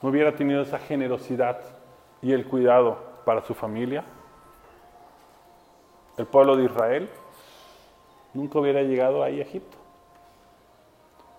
no 0.06 0.12
hubiera 0.12 0.36
tenido 0.36 0.62
esa 0.62 0.78
generosidad 0.78 1.60
y 2.22 2.32
el 2.32 2.46
cuidado 2.46 3.00
para 3.26 3.42
su 3.42 3.56
familia, 3.56 4.04
el 6.16 6.28
pueblo 6.28 6.56
de 6.56 6.66
Israel 6.66 7.10
nunca 8.32 8.60
hubiera 8.60 8.84
llegado 8.84 9.24
ahí 9.24 9.40
a 9.40 9.42
Egipto. 9.42 9.76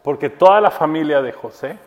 Porque 0.03 0.31
toda 0.31 0.61
la 0.61 0.73
familia 0.73 1.23
de 1.23 1.31
José, 1.31 1.79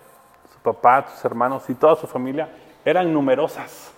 su 0.54 0.60
papá, 0.60 1.06
sus 1.10 1.26
hermanos 1.26 1.70
y 1.70 1.76
toda 1.76 1.98
su 1.98 2.08
familia 2.08 2.48
eran 2.86 3.12
numerosas. 3.12 3.94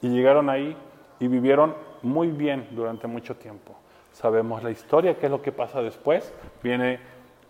Y 0.00 0.08
llegaron 0.08 0.50
ahí 0.50 0.76
y 1.20 1.28
vivieron 1.28 1.72
muy 2.02 2.32
bien 2.32 2.66
durante 2.72 3.06
mucho 3.06 3.36
tiempo. 3.36 3.76
Sabemos 4.10 4.64
la 4.64 4.72
historia, 4.72 5.16
qué 5.18 5.26
es 5.26 5.30
lo 5.30 5.40
que 5.40 5.52
pasa 5.52 5.80
después. 5.80 6.34
Viene 6.64 6.98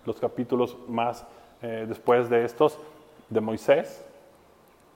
los 0.05 0.21
capítulos 0.21 0.77
más 0.89 1.27
eh, 1.63 1.87
después 1.89 2.29
de 2.29 2.45
estos 2.45 2.79
de 3.31 3.41
Moisés, 3.41 4.05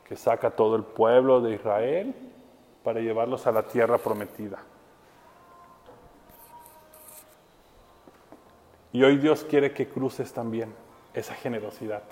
que 0.09 0.16
saca 0.16 0.51
todo 0.51 0.77
el 0.77 0.85
pueblo 0.85 1.40
de 1.40 1.55
Israel 1.55 2.14
para 2.85 3.01
llevarlos 3.01 3.47
a 3.47 3.53
la 3.53 3.64
tierra 3.64 3.99
prometida. 3.99 4.59
Y 8.92 9.03
hoy 9.03 9.16
Dios 9.16 9.45
quiere 9.45 9.73
que 9.73 9.88
cruces 9.88 10.33
también 10.33 10.73
esa 11.12 11.35
generosidad 11.35 12.03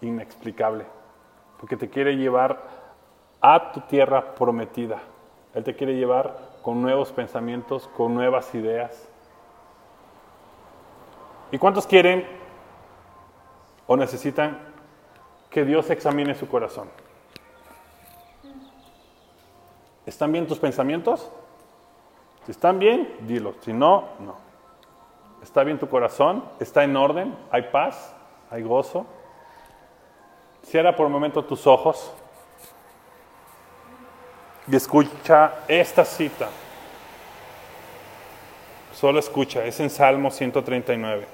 inexplicable, 0.00 0.84
porque 1.60 1.76
te 1.76 1.88
quiere 1.88 2.16
llevar 2.16 2.60
a 3.40 3.72
tu 3.72 3.80
tierra 3.82 4.34
prometida. 4.34 5.00
Él 5.54 5.62
te 5.62 5.76
quiere 5.76 5.94
llevar 5.94 6.36
con 6.62 6.82
nuevos 6.82 7.12
pensamientos, 7.12 7.88
con 7.96 8.14
nuevas 8.14 8.52
ideas. 8.54 9.08
¿Y 11.52 11.58
cuántos 11.58 11.86
quieren 11.86 12.26
o 13.86 13.96
necesitan 13.96 14.58
que 15.48 15.64
Dios 15.64 15.88
examine 15.90 16.34
su 16.34 16.48
corazón? 16.48 16.88
¿Están 20.08 20.32
bien 20.32 20.46
tus 20.46 20.58
pensamientos? 20.58 21.30
Si 22.46 22.52
están 22.52 22.78
bien, 22.78 23.14
dilo. 23.20 23.56
Si 23.60 23.74
no, 23.74 24.08
no. 24.20 24.36
¿Está 25.42 25.64
bien 25.64 25.78
tu 25.78 25.86
corazón? 25.86 26.42
¿Está 26.58 26.82
en 26.82 26.96
orden? 26.96 27.36
¿Hay 27.50 27.64
paz? 27.70 28.14
¿Hay 28.50 28.62
gozo? 28.62 29.04
Cierra 30.62 30.96
por 30.96 31.04
un 31.04 31.12
momento 31.12 31.44
tus 31.44 31.66
ojos 31.66 32.10
y 34.66 34.76
escucha 34.76 35.56
esta 35.68 36.06
cita. 36.06 36.48
Solo 38.94 39.18
escucha, 39.18 39.62
es 39.66 39.78
en 39.78 39.90
Salmo 39.90 40.30
139. 40.30 41.26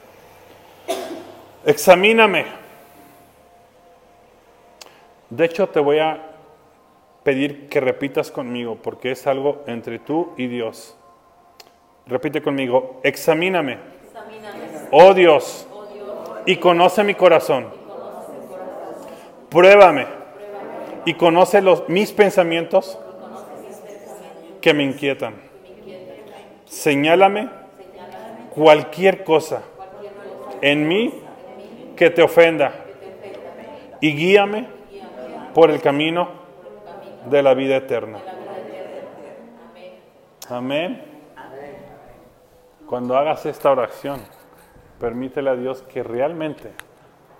Examíname. 1.64 2.46
De 5.30 5.44
hecho, 5.44 5.68
te 5.68 5.78
voy 5.78 6.00
a 6.00 6.33
pedir 7.24 7.68
que 7.68 7.80
repitas 7.80 8.30
conmigo 8.30 8.78
porque 8.80 9.10
es 9.10 9.26
algo 9.26 9.64
entre 9.66 9.98
tú 9.98 10.32
y 10.36 10.46
Dios. 10.46 10.96
Repite 12.06 12.42
conmigo, 12.42 13.00
examíname. 13.02 13.78
Oh 14.92 15.14
Dios, 15.14 15.66
y 16.46 16.56
conoce 16.56 17.02
mi 17.02 17.14
corazón. 17.14 17.68
Pruébame. 19.48 20.06
Y 21.06 21.14
conoce 21.14 21.60
los, 21.60 21.88
mis 21.88 22.12
pensamientos 22.12 22.98
que 24.60 24.72
me 24.72 24.84
inquietan. 24.84 25.34
Señálame 26.66 27.48
cualquier 28.54 29.24
cosa 29.24 29.62
en 30.60 30.88
mí 30.88 31.12
que 31.96 32.10
te 32.10 32.22
ofenda. 32.22 32.72
y 34.00 34.14
guíame. 34.14 34.68
por 35.54 35.70
el 35.70 35.80
camino 35.80 36.43
de 37.30 37.42
la 37.42 37.54
vida 37.54 37.76
eterna. 37.76 38.18
Amén. 40.48 41.02
Cuando 42.86 43.16
hagas 43.16 43.46
esta 43.46 43.70
oración, 43.70 44.20
permítele 45.00 45.50
a 45.50 45.56
Dios 45.56 45.82
que 45.82 46.02
realmente 46.02 46.72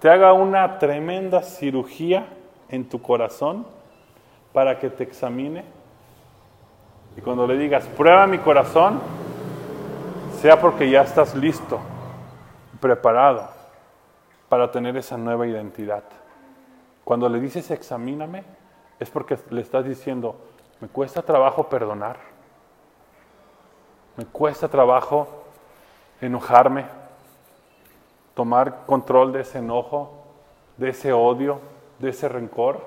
te 0.01 0.09
haga 0.09 0.33
una 0.33 0.79
tremenda 0.79 1.43
cirugía 1.43 2.27
en 2.69 2.89
tu 2.89 3.01
corazón 3.03 3.67
para 4.53 4.79
que 4.79 4.91
te 4.91 5.05
examine. 5.05 5.65
Y 7.17 7.21
cuando 7.21 7.47
le 7.47 7.57
digas, 7.57 7.87
prueba 7.97 8.27
mi 8.27 8.39
corazón, 8.39 9.01
sea 10.41 10.61
porque 10.61 10.91
ya 10.91 11.03
estás 11.03 11.35
listo, 11.35 11.79
preparado 12.81 13.49
para 14.49 14.71
tener 14.71 14.97
esa 14.97 15.17
nueva 15.17 15.47
identidad. 15.47 16.05
Cuando 17.05 17.29
le 17.29 17.39
dices 17.39 17.71
examíname, 17.71 18.45
es 19.01 19.11
porque 19.11 19.39
le 19.51 19.61
estás 19.61 19.85
diciendo, 19.85 20.37
me 20.81 20.89
cuesta 20.89 21.23
trabajo 21.23 21.69
perdonar, 21.69 22.19
me 24.17 24.25
cuesta 24.27 24.69
trabajo 24.69 25.29
enojarme, 26.21 26.87
tomar 28.35 28.85
control 28.87 29.33
de 29.33 29.41
ese 29.41 29.59
enojo, 29.59 30.25
de 30.77 30.91
ese 30.91 31.13
odio, 31.13 31.61
de 31.99 32.11
ese 32.11 32.29
rencor. 32.29 32.85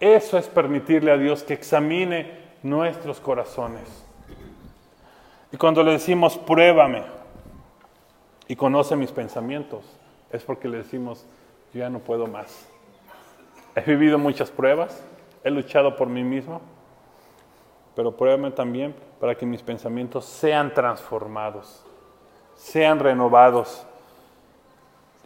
Eso 0.00 0.38
es 0.38 0.48
permitirle 0.48 1.12
a 1.12 1.16
Dios 1.16 1.42
que 1.42 1.54
examine 1.54 2.44
nuestros 2.62 3.20
corazones. 3.20 4.04
Y 5.52 5.56
cuando 5.56 5.82
le 5.82 5.92
decimos, 5.92 6.36
pruébame 6.36 7.04
y 8.48 8.56
conoce 8.56 8.96
mis 8.96 9.12
pensamientos, 9.12 9.84
es 10.30 10.42
porque 10.42 10.68
le 10.68 10.78
decimos, 10.78 11.24
yo 11.72 11.80
ya 11.80 11.90
no 11.90 12.00
puedo 12.00 12.26
más. 12.26 12.68
He 13.76 13.82
vivido 13.82 14.18
muchas 14.18 14.50
pruebas, 14.50 15.02
he 15.44 15.50
luchado 15.50 15.94
por 15.94 16.08
mí 16.08 16.24
mismo, 16.24 16.60
pero 17.94 18.16
pruébame 18.16 18.50
también 18.50 18.94
para 19.20 19.34
que 19.34 19.46
mis 19.46 19.62
pensamientos 19.62 20.24
sean 20.24 20.74
transformados, 20.74 21.84
sean 22.56 22.98
renovados 22.98 23.86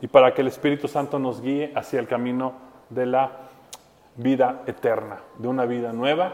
y 0.01 0.09
para 0.09 0.35
que 0.35 0.43
el 0.43 0.49
Espíritu 0.49 0.89
Santo 0.89 1.19
nos 1.19 1.41
guíe 1.41 1.73
hacia 1.75 2.01
el 2.01 2.07
camino 2.07 2.53
de 2.91 3.07
la 3.07 3.31
vida 4.17 4.63
eterna, 4.67 5.21
de 5.39 5.49
una 5.49 5.65
vida 5.65 5.93
nueva, 5.93 6.33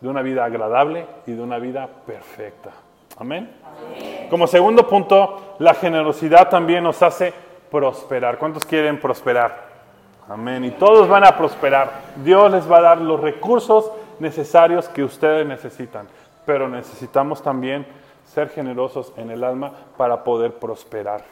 de 0.00 0.08
una 0.08 0.22
vida 0.22 0.44
agradable 0.44 1.06
y 1.26 1.32
de 1.32 1.42
una 1.42 1.58
vida 1.58 1.88
perfecta. 2.06 2.70
Amén. 3.18 3.50
Como 4.30 4.46
segundo 4.46 4.86
punto, 4.86 5.56
la 5.58 5.74
generosidad 5.74 6.48
también 6.48 6.84
nos 6.84 7.02
hace 7.02 7.32
prosperar. 7.70 8.38
¿Cuántos 8.38 8.64
quieren 8.64 9.00
prosperar? 9.00 9.71
Amén. 10.28 10.64
Y 10.64 10.70
todos 10.70 11.08
van 11.08 11.24
a 11.24 11.36
prosperar. 11.36 11.90
Dios 12.16 12.50
les 12.50 12.70
va 12.70 12.78
a 12.78 12.82
dar 12.82 13.00
los 13.00 13.20
recursos 13.20 13.90
necesarios 14.18 14.88
que 14.88 15.04
ustedes 15.04 15.46
necesitan. 15.46 16.08
Pero 16.46 16.68
necesitamos 16.68 17.42
también 17.42 17.86
ser 18.24 18.48
generosos 18.48 19.12
en 19.16 19.30
el 19.30 19.44
alma 19.44 19.72
para 19.96 20.24
poder 20.24 20.54
prosperar. 20.54 21.22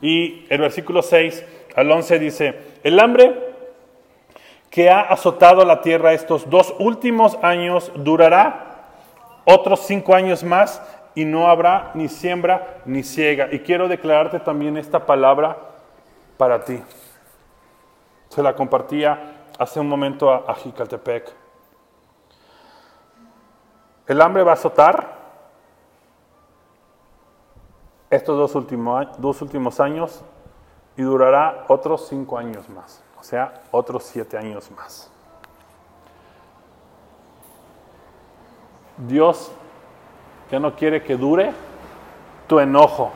Y 0.00 0.46
el 0.48 0.60
versículo 0.60 1.02
6 1.02 1.44
al 1.76 1.90
11 1.90 2.18
dice, 2.18 2.60
el 2.82 2.98
hambre 2.98 3.52
que 4.70 4.88
ha 4.90 5.00
azotado 5.00 5.64
la 5.64 5.82
tierra 5.82 6.12
estos 6.12 6.48
dos 6.48 6.74
últimos 6.78 7.38
años 7.42 7.92
durará 7.94 8.72
otros 9.44 9.80
cinco 9.80 10.14
años 10.14 10.42
más 10.42 10.82
y 11.14 11.24
no 11.24 11.48
habrá 11.48 11.90
ni 11.94 12.08
siembra 12.08 12.78
ni 12.86 13.02
ciega. 13.02 13.48
Y 13.52 13.60
quiero 13.60 13.88
declararte 13.88 14.40
también 14.40 14.76
esta 14.76 15.04
palabra 15.04 15.58
para 16.38 16.64
ti. 16.64 16.80
Se 18.32 18.42
la 18.42 18.56
compartía 18.56 19.50
hace 19.58 19.78
un 19.78 19.90
momento 19.90 20.30
a, 20.30 20.50
a 20.50 20.54
Jicaltepec. 20.54 21.30
El 24.06 24.22
hambre 24.22 24.42
va 24.42 24.52
a 24.52 24.54
azotar 24.54 25.18
estos 28.08 28.54
dos, 28.54 28.66
dos 29.18 29.42
últimos 29.42 29.80
años 29.80 30.24
y 30.96 31.02
durará 31.02 31.66
otros 31.68 32.08
cinco 32.08 32.38
años 32.38 32.70
más, 32.70 33.04
o 33.20 33.22
sea, 33.22 33.52
otros 33.70 34.04
siete 34.04 34.38
años 34.38 34.70
más. 34.70 35.10
Dios 38.96 39.52
ya 40.50 40.58
no 40.58 40.74
quiere 40.74 41.02
que 41.02 41.18
dure 41.18 41.52
tu 42.46 42.58
enojo. 42.58 43.12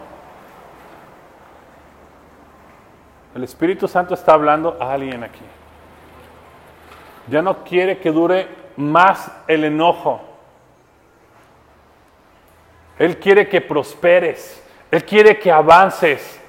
El 3.36 3.44
Espíritu 3.44 3.86
Santo 3.86 4.14
está 4.14 4.32
hablando 4.32 4.78
a 4.80 4.94
alguien 4.94 5.22
aquí. 5.22 5.44
Ya 7.28 7.42
no 7.42 7.64
quiere 7.64 7.98
que 7.98 8.10
dure 8.10 8.48
más 8.78 9.30
el 9.46 9.64
enojo. 9.64 10.22
Él 12.98 13.18
quiere 13.18 13.46
que 13.46 13.60
prosperes. 13.60 14.64
Él 14.90 15.04
quiere 15.04 15.38
que 15.38 15.52
avances. 15.52 16.40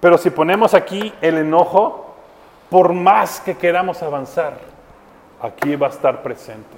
Pero 0.00 0.18
si 0.18 0.28
ponemos 0.28 0.74
aquí 0.74 1.14
el 1.22 1.38
enojo, 1.38 2.14
por 2.68 2.92
más 2.92 3.40
que 3.40 3.56
queramos 3.56 4.02
avanzar, 4.02 4.58
aquí 5.40 5.76
va 5.76 5.86
a 5.86 5.90
estar 5.90 6.22
presente. 6.22 6.76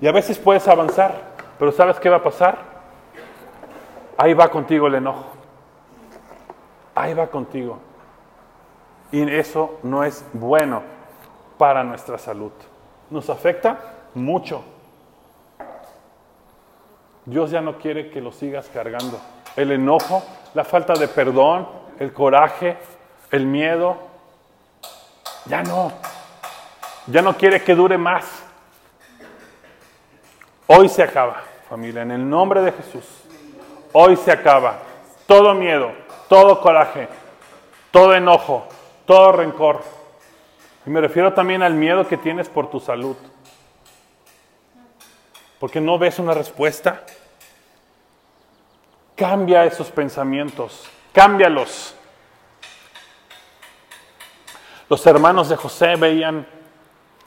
Y 0.00 0.06
a 0.06 0.12
veces 0.12 0.38
puedes 0.38 0.68
avanzar, 0.68 1.12
pero 1.58 1.72
¿sabes 1.72 1.98
qué 1.98 2.08
va 2.08 2.18
a 2.18 2.22
pasar? 2.22 2.56
Ahí 4.16 4.32
va 4.32 4.48
contigo 4.48 4.86
el 4.86 4.94
enojo. 4.94 5.37
Ahí 6.98 7.14
va 7.14 7.28
contigo. 7.28 7.78
Y 9.12 9.22
eso 9.30 9.78
no 9.84 10.02
es 10.02 10.24
bueno 10.32 10.82
para 11.56 11.84
nuestra 11.84 12.18
salud. 12.18 12.50
Nos 13.08 13.30
afecta 13.30 13.78
mucho. 14.14 14.64
Dios 17.24 17.52
ya 17.52 17.60
no 17.60 17.78
quiere 17.78 18.10
que 18.10 18.20
lo 18.20 18.32
sigas 18.32 18.68
cargando. 18.74 19.20
El 19.54 19.70
enojo, 19.70 20.24
la 20.54 20.64
falta 20.64 20.94
de 20.94 21.06
perdón, 21.06 21.68
el 22.00 22.12
coraje, 22.12 22.76
el 23.30 23.46
miedo, 23.46 23.96
ya 25.46 25.62
no. 25.62 25.92
Ya 27.06 27.22
no 27.22 27.36
quiere 27.36 27.62
que 27.62 27.76
dure 27.76 27.96
más. 27.96 28.42
Hoy 30.66 30.88
se 30.88 31.04
acaba, 31.04 31.42
familia, 31.68 32.02
en 32.02 32.10
el 32.10 32.28
nombre 32.28 32.60
de 32.60 32.72
Jesús. 32.72 33.04
Hoy 33.92 34.16
se 34.16 34.32
acaba. 34.32 34.80
Todo 35.28 35.54
miedo, 35.54 35.92
todo 36.28 36.60
coraje, 36.60 37.08
todo 37.90 38.14
enojo, 38.14 38.68
todo 39.06 39.32
rencor. 39.32 39.82
Y 40.86 40.90
me 40.90 41.00
refiero 41.00 41.32
también 41.32 41.62
al 41.62 41.74
miedo 41.74 42.06
que 42.06 42.16
tienes 42.16 42.48
por 42.48 42.70
tu 42.70 42.80
salud. 42.80 43.16
Porque 45.58 45.80
no 45.80 45.98
ves 45.98 46.18
una 46.18 46.34
respuesta. 46.34 47.02
Cambia 49.16 49.64
esos 49.64 49.90
pensamientos, 49.90 50.88
cámbialos. 51.12 51.94
Los 54.88 55.04
hermanos 55.06 55.48
de 55.48 55.56
José 55.56 55.96
veían 55.96 56.46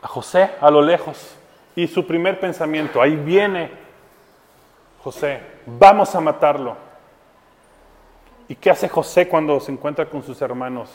a 0.01 0.07
José 0.07 0.51
a 0.59 0.71
lo 0.71 0.81
lejos 0.81 1.35
y 1.75 1.87
su 1.87 2.05
primer 2.05 2.39
pensamiento, 2.39 3.01
ahí 3.01 3.15
viene 3.15 3.71
José, 5.03 5.41
vamos 5.65 6.13
a 6.15 6.21
matarlo. 6.21 6.90
¿Y 8.51 8.55
qué 8.57 8.69
hace 8.69 8.89
José 8.89 9.29
cuando 9.29 9.61
se 9.61 9.71
encuentra 9.71 10.09
con 10.09 10.23
sus 10.23 10.41
hermanos? 10.41 10.89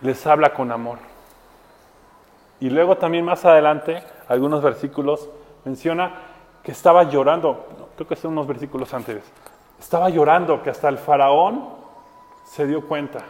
Les 0.00 0.24
habla 0.28 0.54
con 0.54 0.70
amor. 0.70 0.98
Y 2.60 2.70
luego 2.70 2.98
también 2.98 3.24
más 3.24 3.44
adelante, 3.44 4.00
algunos 4.28 4.62
versículos, 4.62 5.28
menciona 5.64 6.14
que 6.62 6.70
estaba 6.70 7.02
llorando, 7.02 7.66
creo 7.96 8.06
que 8.06 8.14
son 8.14 8.30
unos 8.30 8.46
versículos 8.46 8.94
antes, 8.94 9.24
estaba 9.76 10.08
llorando, 10.08 10.62
que 10.62 10.70
hasta 10.70 10.88
el 10.88 10.96
faraón 10.96 11.68
se 12.44 12.64
dio 12.64 12.86
cuenta 12.86 13.24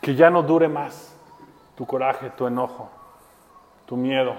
que 0.00 0.14
ya 0.14 0.30
no 0.30 0.42
dure 0.42 0.68
más 0.68 1.14
tu 1.76 1.84
coraje, 1.84 2.30
tu 2.30 2.46
enojo, 2.46 2.88
tu 3.84 3.94
miedo. 3.94 4.36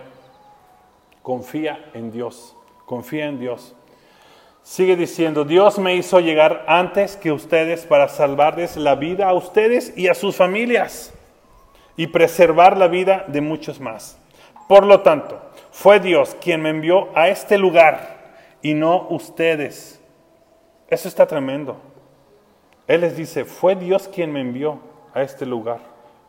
Confía 1.22 1.92
en 1.94 2.12
Dios, 2.12 2.57
confía 2.88 3.26
en 3.26 3.38
Dios. 3.38 3.76
Sigue 4.64 4.96
diciendo, 4.96 5.44
Dios 5.44 5.78
me 5.78 5.96
hizo 5.96 6.22
llegar 6.22 6.64
antes 6.68 7.18
que 7.18 7.34
ustedes 7.34 7.86
para 7.86 8.08
salvarles 8.08 8.78
la 8.78 8.96
vida 8.96 9.28
a 9.28 9.34
ustedes 9.34 9.94
y 9.98 10.08
a 10.08 10.14
sus 10.14 10.38
familias 10.38 11.14
y 11.98 12.08
preservar 12.08 12.78
la 12.78 12.88
vida 12.88 13.26
de 13.28 13.42
muchos 13.42 13.82
más. 13.82 14.18
Por 14.70 14.86
lo 14.86 15.02
tanto, 15.02 15.42
fue 15.72 16.00
Dios 16.00 16.36
quien 16.42 16.62
me 16.62 16.70
envió 16.70 17.10
a 17.14 17.28
este 17.28 17.58
lugar 17.58 18.36
y 18.62 18.74
no 18.74 19.08
ustedes. 19.10 20.02
Eso 20.88 21.10
está 21.10 21.28
tremendo. 21.28 21.78
Él 22.88 23.02
les 23.02 23.18
dice, 23.18 23.44
fue 23.44 23.76
Dios 23.76 24.08
quien 24.08 24.32
me 24.32 24.40
envió 24.40 24.80
a 25.14 25.24
este 25.24 25.46
lugar 25.46 25.80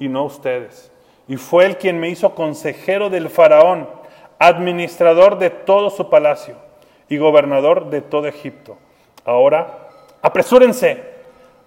y 0.01 0.09
no 0.09 0.25
ustedes. 0.25 0.91
Y 1.29 1.37
fue 1.37 1.67
Él 1.67 1.77
quien 1.77 2.01
me 2.01 2.09
hizo 2.09 2.35
consejero 2.35 3.11
del 3.11 3.31
faraón, 3.31 3.98
administrador 4.39 5.39
de 5.39 5.51
todo 5.51 5.91
su 5.91 6.09
palacio 6.09 6.57
y 7.09 7.17
gobernador 7.17 7.91
de 7.91 8.01
todo 8.01 8.27
Egipto. 8.27 8.77
Ahora, 9.25 9.89
apresúrense, 10.23 11.03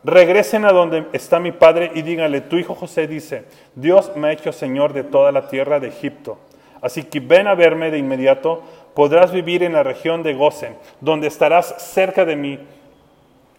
regresen 0.03 0.65
a 0.65 0.71
donde 0.71 1.05
está 1.13 1.39
mi 1.39 1.51
padre 1.51 1.91
y 1.93 2.01
díganle, 2.01 2.41
tu 2.41 2.57
hijo 2.57 2.75
José 2.75 3.07
dice, 3.07 3.45
Dios 3.75 4.11
me 4.15 4.29
ha 4.29 4.31
hecho 4.31 4.51
señor 4.51 4.93
de 4.93 5.03
toda 5.03 5.31
la 5.31 5.47
tierra 5.47 5.79
de 5.79 5.89
Egipto. 5.89 6.37
Así 6.81 7.03
que 7.03 7.19
ven 7.19 7.47
a 7.47 7.53
verme 7.53 7.91
de 7.91 7.99
inmediato, 7.99 8.63
podrás 8.95 9.31
vivir 9.31 9.61
en 9.63 9.73
la 9.73 9.83
región 9.83 10.23
de 10.23 10.33
Gosen, 10.33 10.75
donde 10.99 11.27
estarás 11.27 11.75
cerca 11.77 12.25
de 12.25 12.35
mí 12.35 12.59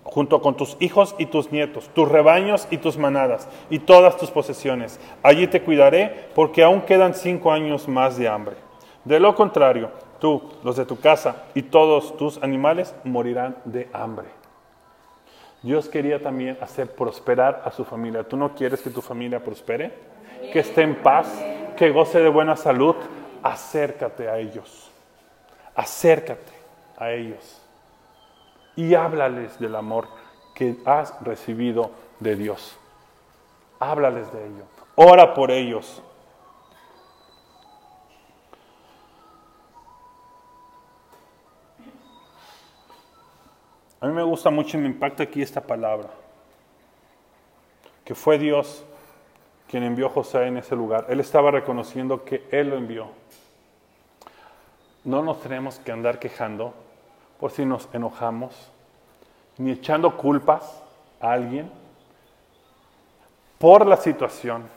junto 0.03 0.43
con 0.43 0.57
tus 0.57 0.77
hijos 0.81 1.15
y 1.19 1.27
tus 1.27 1.53
nietos, 1.53 1.89
tus 1.95 2.09
rebaños 2.09 2.67
y 2.71 2.79
tus 2.79 2.99
manadas, 2.99 3.49
y 3.71 3.79
todas 3.79 4.17
tus 4.17 4.31
posesiones. 4.31 4.99
Allí 5.23 5.47
te 5.47 5.63
cuidaré, 5.63 6.27
porque 6.35 6.65
aún 6.65 6.81
quedan 6.81 7.15
cinco 7.15 7.53
años 7.53 7.87
más 7.87 8.19
de 8.19 8.29
hambre. 8.29 8.57
De 9.05 9.19
lo 9.19 9.35
contrario, 9.35 9.91
tú, 10.21 10.43
los 10.63 10.77
de 10.77 10.87
tu 10.87 11.01
casa 11.01 11.45
y 11.55 11.63
todos 11.63 12.17
tus 12.17 12.43
animales 12.43 12.95
morirán 13.05 13.57
de 13.65 13.89
hambre. 13.93 14.29
Dios 15.63 15.89
quería 15.89 16.21
también 16.23 16.59
hacer 16.61 16.91
prosperar 16.91 17.63
a 17.65 17.71
su 17.71 17.85
familia. 17.85 18.25
¿Tú 18.25 18.37
no 18.37 18.55
quieres 18.55 18.83
que 18.83 18.91
tu 18.91 19.01
familia 19.01 19.43
prospere? 19.45 19.93
Que 20.53 20.59
esté 20.59 20.83
en 20.83 20.97
paz, 20.97 21.29
que 21.77 21.91
goce 21.91 22.21
de 22.21 22.29
buena 22.29 22.57
salud. 22.57 22.97
Acércate 23.43 24.29
a 24.29 24.39
ellos. 24.39 24.91
Acércate 25.75 26.53
a 26.99 27.11
ellos 27.13 27.63
y 28.77 28.95
háblales 28.95 29.59
del 29.59 29.77
amor 29.77 30.09
que 30.55 30.77
has 30.85 31.15
recibido 31.23 31.91
de 32.21 32.37
Dios. 32.37 32.77
Háblales 33.79 34.33
de 34.33 34.47
ello. 34.47 34.65
Ora 34.95 35.35
por 35.35 35.51
ellos. 35.51 36.03
A 44.03 44.07
mí 44.07 44.13
me 44.15 44.25
gusta 44.25 44.51
mucho 44.51 44.77
y 44.77 44.81
me 44.81 44.89
impacta 44.89 45.23
aquí 45.23 45.43
esta 45.43 45.61
palabra, 45.61 46.09
que 48.05 48.17
fue 48.17 48.37
Dios 48.37 48.85
quien 49.69 49.85
envió 49.85 50.07
a 50.07 50.11
José 50.11 50.49
en 50.49 50.57
ese 50.57 50.75
lugar. 50.75 51.07
Él 51.09 51.21
estaba 51.21 51.53
reconociendo 51.53 52.25
que 52.25 52.45
Él 52.51 52.71
lo 52.71 52.77
envió. 52.77 53.07
No 55.05 55.23
nos 55.23 55.41
tenemos 55.41 55.79
que 55.79 55.93
andar 55.93 56.19
quejando 56.19 56.75
por 57.39 57.53
si 57.53 57.65
nos 57.65 57.89
enojamos, 57.93 58.73
ni 59.57 59.71
echando 59.71 60.17
culpas 60.17 60.83
a 61.21 61.31
alguien 61.31 61.71
por 63.59 63.87
la 63.87 63.97
situación 63.97 64.69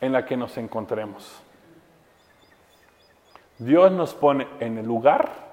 en 0.00 0.12
la 0.12 0.24
que 0.24 0.38
nos 0.38 0.56
encontremos. 0.56 1.38
Dios 3.58 3.92
nos 3.92 4.14
pone 4.14 4.48
en 4.58 4.78
el 4.78 4.86
lugar, 4.86 5.49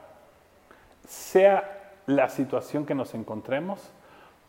sea 1.08 1.94
la 2.06 2.30
situación 2.30 2.86
que 2.86 2.94
nos 2.94 3.16
encontremos, 3.16 3.92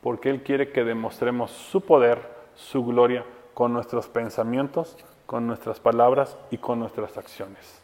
porque 0.02 0.28
Él 0.28 0.42
quiere 0.42 0.70
que 0.72 0.84
demostremos 0.84 1.50
su 1.50 1.80
poder, 1.80 2.20
su 2.54 2.84
gloria, 2.84 3.24
con 3.54 3.72
nuestros 3.72 4.06
pensamientos, 4.08 4.96
con 5.26 5.46
nuestras 5.46 5.80
palabras 5.80 6.36
y 6.50 6.58
con 6.58 6.78
nuestras 6.78 7.16
acciones. 7.16 7.82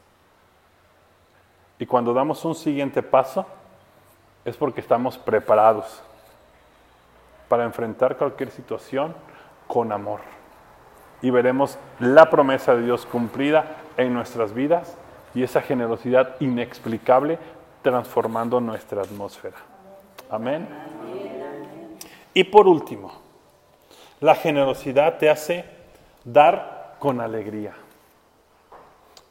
Y 1.79 1.87
cuando 1.87 2.13
damos 2.13 2.45
un 2.45 2.55
siguiente 2.55 3.03
paso, 3.03 3.47
es 4.45 4.57
porque 4.57 4.81
estamos 4.81 5.19
preparados 5.19 6.03
para 7.49 7.65
enfrentar 7.65 8.17
cualquier 8.17 8.51
situación 8.51 9.15
con 9.67 9.91
amor. 9.91 10.21
Y 11.23 11.31
veremos 11.31 11.79
la 11.99 12.31
promesa 12.31 12.75
de 12.75 12.83
Dios 12.83 13.07
cumplida 13.07 13.77
en 13.97 14.15
nuestras 14.15 14.53
vidas 14.53 14.97
y 15.35 15.43
esa 15.43 15.63
generosidad 15.63 16.37
inexplicable 16.41 17.39
transformando 17.85 18.61
nuestra 18.61 19.03
atmósfera. 19.03 19.57
Amén. 20.29 20.67
Y 22.33 22.43
por 22.43 22.67
último, 22.67 23.13
la 24.19 24.35
generosidad 24.35 25.19
te 25.19 25.31
hace 25.31 25.65
dar 26.25 26.97
con 26.99 27.21
alegría. 27.21 27.75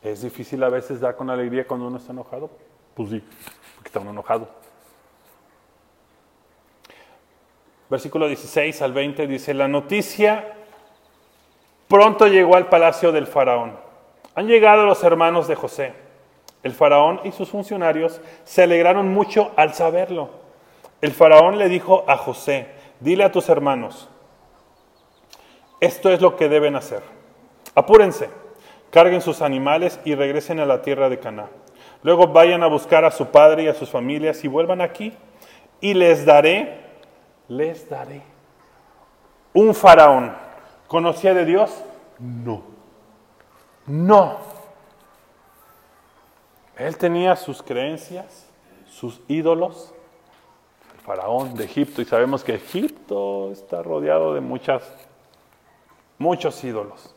¿Es 0.01 0.21
difícil 0.21 0.63
a 0.63 0.69
veces 0.69 1.01
dar 1.01 1.17
con 1.17 1.29
alegría 1.29 1.67
cuando 1.67 1.87
uno 1.87 1.97
está 1.97 2.13
enojado? 2.13 2.49
Pues 2.93 3.09
sí, 3.09 3.21
porque 3.75 3.89
está 3.89 3.99
uno 3.99 4.11
enojado. 4.11 4.47
Versículo 7.89 8.27
16 8.27 8.81
al 8.81 8.93
20 8.93 9.27
dice, 9.27 9.53
la 9.53 9.67
noticia 9.67 10.53
Pronto 11.93 12.25
llegó 12.25 12.55
al 12.55 12.69
palacio 12.69 13.11
del 13.11 13.27
faraón. 13.27 13.77
Han 14.33 14.47
llegado 14.47 14.83
los 14.83 15.03
hermanos 15.03 15.47
de 15.47 15.53
José. 15.53 15.93
El 16.63 16.73
faraón 16.73 17.19
y 17.23 17.31
sus 17.31 17.49
funcionarios 17.49 18.21
se 18.45 18.63
alegraron 18.63 19.13
mucho 19.13 19.51
al 19.55 19.73
saberlo. 19.73 20.29
El 21.01 21.11
faraón 21.11 21.57
le 21.57 21.69
dijo 21.69 22.05
a 22.07 22.17
José, 22.17 22.67
dile 22.99 23.25
a 23.25 23.31
tus 23.31 23.49
hermanos, 23.49 24.09
esto 25.81 26.09
es 26.09 26.21
lo 26.21 26.37
que 26.37 26.47
deben 26.47 26.77
hacer. 26.77 27.03
Apúrense, 27.75 28.29
carguen 28.89 29.21
sus 29.21 29.41
animales 29.41 29.99
y 30.05 30.15
regresen 30.15 30.61
a 30.61 30.65
la 30.65 30.81
tierra 30.81 31.09
de 31.09 31.19
Canaán. 31.19 31.49
Luego 32.03 32.27
vayan 32.27 32.63
a 32.63 32.67
buscar 32.67 33.03
a 33.03 33.11
su 33.11 33.27
padre 33.27 33.63
y 33.63 33.67
a 33.67 33.73
sus 33.73 33.89
familias 33.89 34.43
y 34.43 34.47
vuelvan 34.47 34.81
aquí 34.81 35.13
y 35.81 35.93
les 35.93 36.25
daré, 36.25 36.79
les 37.49 37.89
daré 37.89 38.33
un 39.53 39.73
faraón. 39.73 40.33
¿Conocía 40.87 41.33
de 41.33 41.45
Dios? 41.45 41.83
No. 42.19 42.63
No. 43.87 44.37
Él 46.77 46.97
tenía 46.97 47.35
sus 47.35 47.61
creencias, 47.61 48.47
sus 48.87 49.21
ídolos, 49.27 49.93
el 50.93 50.99
faraón 51.01 51.55
de 51.55 51.65
Egipto, 51.65 52.01
y 52.01 52.05
sabemos 52.05 52.43
que 52.43 52.55
Egipto 52.55 53.51
está 53.51 53.83
rodeado 53.83 54.33
de 54.33 54.41
muchas, 54.41 54.83
muchos 56.17 56.63
ídolos. 56.63 57.13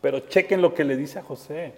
Pero 0.00 0.20
chequen 0.20 0.60
lo 0.60 0.74
que 0.74 0.84
le 0.84 0.96
dice 0.96 1.20
a 1.20 1.22
José. 1.22 1.74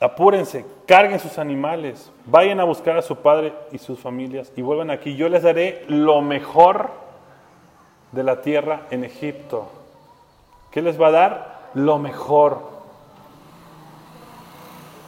Apúrense, 0.00 0.64
carguen 0.86 1.18
sus 1.18 1.38
animales, 1.38 2.12
vayan 2.24 2.60
a 2.60 2.64
buscar 2.64 2.96
a 2.96 3.02
su 3.02 3.16
padre 3.16 3.52
y 3.72 3.78
sus 3.78 3.98
familias 3.98 4.52
y 4.54 4.62
vuelvan 4.62 4.90
aquí. 4.90 5.16
Yo 5.16 5.28
les 5.28 5.42
daré 5.42 5.84
lo 5.88 6.20
mejor 6.22 6.90
de 8.12 8.22
la 8.22 8.40
tierra 8.42 8.86
en 8.90 9.02
Egipto. 9.02 9.68
¿Qué 10.70 10.82
les 10.82 11.00
va 11.00 11.08
a 11.08 11.12
dar? 11.12 11.70
Lo 11.74 11.98
mejor. 11.98 12.77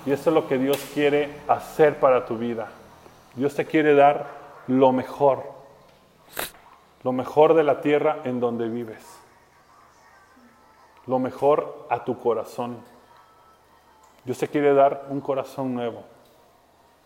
Y 0.07 0.13
eso 0.13 0.31
es 0.31 0.35
lo 0.35 0.49
que 0.49 0.59
Dios 0.59 0.79
quiere 0.95 1.31
hacer 1.47 1.99
para 2.01 2.25
tu 2.25 2.39
vida. 2.39 2.69
Dios 3.35 3.55
te 3.55 3.67
quiere 3.67 3.95
dar 3.95 4.27
lo 4.67 4.93
mejor, 4.93 5.45
lo 7.03 7.13
mejor 7.13 7.55
de 7.55 7.65
la 7.65 7.81
tierra 7.81 8.19
en 8.25 8.41
donde 8.41 8.69
vives, 8.69 9.05
lo 11.07 11.19
mejor 11.19 11.87
a 11.91 12.05
tu 12.05 12.19
corazón. 12.19 12.79
Dios 14.25 14.39
te 14.39 14.49
quiere 14.49 14.75
dar 14.75 15.07
un 15.11 15.21
corazón 15.21 15.75
nuevo. 15.75 16.05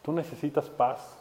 Tú 0.02 0.12
necesitas 0.12 0.68
paz 0.68 1.18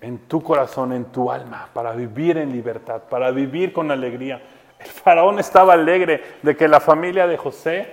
en 0.00 0.18
tu 0.28 0.42
corazón, 0.42 0.92
en 0.92 1.06
tu 1.06 1.30
alma, 1.30 1.68
para 1.72 1.92
vivir 1.92 2.38
en 2.38 2.52
libertad, 2.52 3.02
para 3.08 3.30
vivir 3.30 3.72
con 3.72 3.90
alegría. 3.90 4.40
El 4.78 4.86
faraón 4.86 5.38
estaba 5.38 5.72
alegre 5.72 6.22
de 6.42 6.56
que 6.56 6.68
la 6.68 6.80
familia 6.80 7.26
de 7.26 7.36
José 7.36 7.88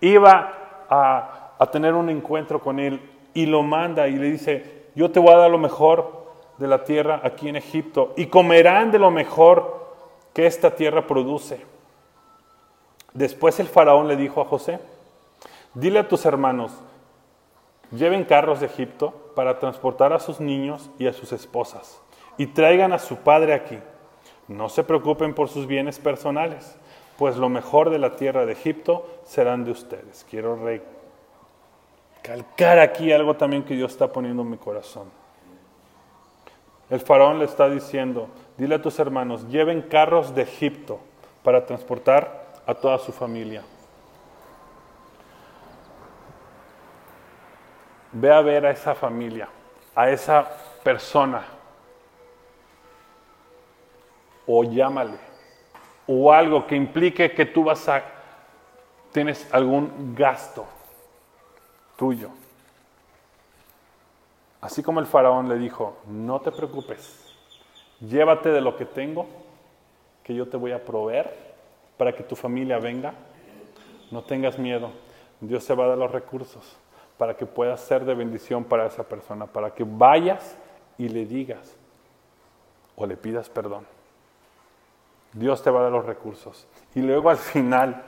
iba 0.00 0.61
a, 0.92 1.66
tener 1.70 1.94
un 1.94 2.10
encuentro 2.10 2.60
con 2.60 2.78
él 2.78 3.00
y 3.34 3.46
lo 3.46 3.62
manda 3.62 4.08
y 4.08 4.16
le 4.16 4.30
dice, 4.30 4.88
yo 4.94 5.10
te 5.10 5.20
voy 5.20 5.32
a 5.32 5.38
dar 5.38 5.50
lo 5.50 5.58
mejor 5.58 6.26
de 6.58 6.66
la 6.66 6.84
tierra 6.84 7.20
aquí 7.22 7.48
en 7.48 7.56
Egipto 7.56 8.12
y 8.16 8.26
comerán 8.26 8.90
de 8.90 8.98
lo 8.98 9.10
mejor 9.10 9.86
que 10.34 10.46
esta 10.46 10.74
tierra 10.74 11.06
produce. 11.06 11.64
Después 13.14 13.58
el 13.60 13.68
faraón 13.68 14.08
le 14.08 14.16
dijo 14.16 14.40
a 14.40 14.44
José, 14.44 14.80
dile 15.74 16.00
a 16.00 16.08
tus 16.08 16.26
hermanos, 16.26 16.72
lleven 17.90 18.24
carros 18.24 18.60
de 18.60 18.66
Egipto 18.66 19.12
para 19.34 19.58
transportar 19.58 20.12
a 20.12 20.20
sus 20.20 20.40
niños 20.40 20.90
y 20.98 21.06
a 21.06 21.12
sus 21.12 21.32
esposas 21.32 22.00
y 22.36 22.46
traigan 22.46 22.92
a 22.92 22.98
su 22.98 23.16
padre 23.16 23.54
aquí. 23.54 23.78
No 24.48 24.68
se 24.68 24.82
preocupen 24.82 25.34
por 25.34 25.48
sus 25.48 25.66
bienes 25.66 25.98
personales 25.98 26.76
pues 27.22 27.36
lo 27.36 27.48
mejor 27.48 27.90
de 27.90 28.00
la 28.00 28.16
tierra 28.16 28.44
de 28.46 28.52
Egipto 28.54 29.06
serán 29.24 29.64
de 29.64 29.70
ustedes. 29.70 30.26
Quiero 30.28 30.58
recalcar 32.20 32.80
aquí 32.80 33.12
algo 33.12 33.36
también 33.36 33.62
que 33.62 33.76
Dios 33.76 33.92
está 33.92 34.12
poniendo 34.12 34.42
en 34.42 34.50
mi 34.50 34.56
corazón. 34.56 35.08
El 36.90 36.98
faraón 36.98 37.38
le 37.38 37.44
está 37.44 37.70
diciendo, 37.70 38.26
dile 38.58 38.74
a 38.74 38.82
tus 38.82 38.98
hermanos, 38.98 39.46
lleven 39.48 39.82
carros 39.82 40.34
de 40.34 40.42
Egipto 40.42 40.98
para 41.44 41.64
transportar 41.64 42.54
a 42.66 42.74
toda 42.74 42.98
su 42.98 43.12
familia. 43.12 43.62
Ve 48.10 48.32
a 48.32 48.40
ver 48.40 48.66
a 48.66 48.72
esa 48.72 48.96
familia, 48.96 49.48
a 49.94 50.10
esa 50.10 50.44
persona, 50.82 51.44
o 54.44 54.64
llámale 54.64 55.31
o 56.06 56.32
algo 56.32 56.66
que 56.66 56.76
implique 56.76 57.32
que 57.32 57.46
tú 57.46 57.64
vas 57.64 57.88
a, 57.88 58.02
tienes 59.12 59.46
algún 59.52 60.14
gasto 60.16 60.66
tuyo. 61.96 62.30
Así 64.60 64.82
como 64.82 65.00
el 65.00 65.06
faraón 65.06 65.48
le 65.48 65.58
dijo, 65.58 65.98
no 66.06 66.40
te 66.40 66.52
preocupes, 66.52 67.34
llévate 68.00 68.50
de 68.50 68.60
lo 68.60 68.76
que 68.76 68.84
tengo, 68.84 69.26
que 70.22 70.34
yo 70.34 70.48
te 70.48 70.56
voy 70.56 70.72
a 70.72 70.84
proveer 70.84 71.52
para 71.96 72.14
que 72.14 72.22
tu 72.22 72.36
familia 72.36 72.78
venga. 72.78 73.14
No 74.10 74.22
tengas 74.22 74.58
miedo, 74.58 74.90
Dios 75.40 75.66
te 75.66 75.74
va 75.74 75.84
a 75.84 75.88
dar 75.88 75.98
los 75.98 76.12
recursos 76.12 76.76
para 77.18 77.36
que 77.36 77.46
puedas 77.46 77.80
ser 77.80 78.04
de 78.04 78.14
bendición 78.14 78.64
para 78.64 78.86
esa 78.86 79.04
persona, 79.04 79.46
para 79.46 79.74
que 79.74 79.84
vayas 79.84 80.56
y 80.98 81.08
le 81.08 81.24
digas 81.26 81.76
o 82.96 83.06
le 83.06 83.16
pidas 83.16 83.48
perdón. 83.48 83.86
Dios 85.32 85.62
te 85.62 85.70
va 85.70 85.80
a 85.80 85.82
dar 85.84 85.92
los 85.92 86.04
recursos. 86.04 86.66
Y 86.94 87.00
luego 87.00 87.30
al 87.30 87.36
final, 87.36 88.02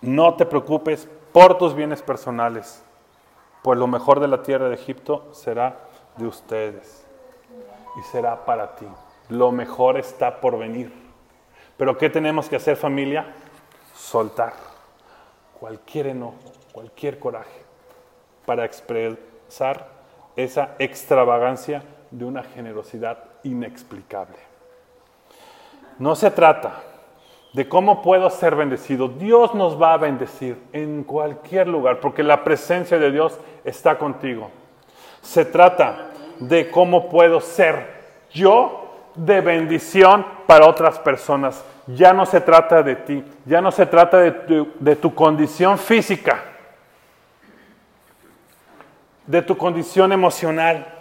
no 0.00 0.34
te 0.34 0.46
preocupes 0.46 1.08
por 1.32 1.58
tus 1.58 1.74
bienes 1.74 2.02
personales, 2.02 2.82
pues 3.62 3.78
lo 3.78 3.86
mejor 3.86 4.20
de 4.20 4.28
la 4.28 4.42
tierra 4.42 4.68
de 4.68 4.74
Egipto 4.74 5.28
será 5.32 5.78
de 6.16 6.26
ustedes 6.26 7.04
y 7.98 8.02
será 8.02 8.44
para 8.44 8.76
ti. 8.76 8.86
Lo 9.28 9.52
mejor 9.52 9.98
está 9.98 10.40
por 10.40 10.58
venir. 10.58 10.92
Pero 11.76 11.98
¿qué 11.98 12.08
tenemos 12.08 12.48
que 12.48 12.56
hacer 12.56 12.76
familia? 12.76 13.34
Soltar 13.94 14.54
cualquier 15.58 16.08
enojo, 16.08 16.38
cualquier 16.72 17.18
coraje, 17.18 17.64
para 18.46 18.64
expresar 18.64 19.88
esa 20.36 20.76
extravagancia 20.78 21.82
de 22.10 22.24
una 22.24 22.42
generosidad 22.42 23.27
inexplicable. 23.42 24.36
No 25.98 26.14
se 26.14 26.30
trata 26.30 26.82
de 27.52 27.68
cómo 27.68 28.02
puedo 28.02 28.30
ser 28.30 28.54
bendecido. 28.54 29.08
Dios 29.08 29.54
nos 29.54 29.80
va 29.80 29.94
a 29.94 29.96
bendecir 29.96 30.62
en 30.72 31.02
cualquier 31.02 31.66
lugar 31.66 32.00
porque 32.00 32.22
la 32.22 32.44
presencia 32.44 32.98
de 32.98 33.10
Dios 33.10 33.38
está 33.64 33.98
contigo. 33.98 34.50
Se 35.22 35.44
trata 35.44 36.10
de 36.38 36.70
cómo 36.70 37.08
puedo 37.08 37.40
ser 37.40 37.98
yo 38.32 38.88
de 39.14 39.40
bendición 39.40 40.24
para 40.46 40.68
otras 40.68 40.98
personas. 40.98 41.64
Ya 41.86 42.12
no 42.12 42.26
se 42.26 42.40
trata 42.40 42.82
de 42.82 42.96
ti, 42.96 43.24
ya 43.44 43.60
no 43.60 43.72
se 43.72 43.86
trata 43.86 44.18
de 44.18 44.96
tu, 44.96 45.14
condición 45.14 45.78
física, 45.78 46.44
de 49.26 49.42
tu 49.42 49.56
condición 49.56 50.12
emocional 50.12 50.97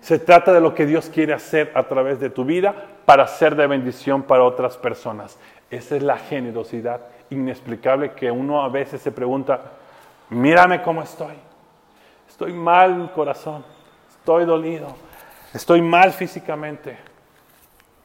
se 0.00 0.18
trata 0.18 0.52
de 0.52 0.60
lo 0.60 0.74
que 0.74 0.86
Dios 0.86 1.10
quiere 1.12 1.34
hacer 1.34 1.72
a 1.74 1.84
través 1.84 2.20
de 2.20 2.30
tu 2.30 2.44
vida 2.44 2.74
para 3.04 3.26
ser 3.26 3.54
de 3.54 3.66
bendición 3.66 4.22
para 4.22 4.44
otras 4.44 4.76
personas. 4.76 5.38
Esa 5.70 5.96
es 5.96 6.02
la 6.02 6.16
generosidad 6.16 7.02
inexplicable 7.28 8.12
que 8.12 8.30
uno 8.30 8.62
a 8.62 8.68
veces 8.68 9.02
se 9.02 9.12
pregunta, 9.12 9.60
mírame 10.30 10.82
cómo 10.82 11.02
estoy. 11.02 11.34
Estoy 12.28 12.52
mal 12.52 13.12
corazón, 13.14 13.64
estoy 14.08 14.46
dolido, 14.46 14.88
estoy 15.52 15.82
mal 15.82 16.12
físicamente. 16.12 16.96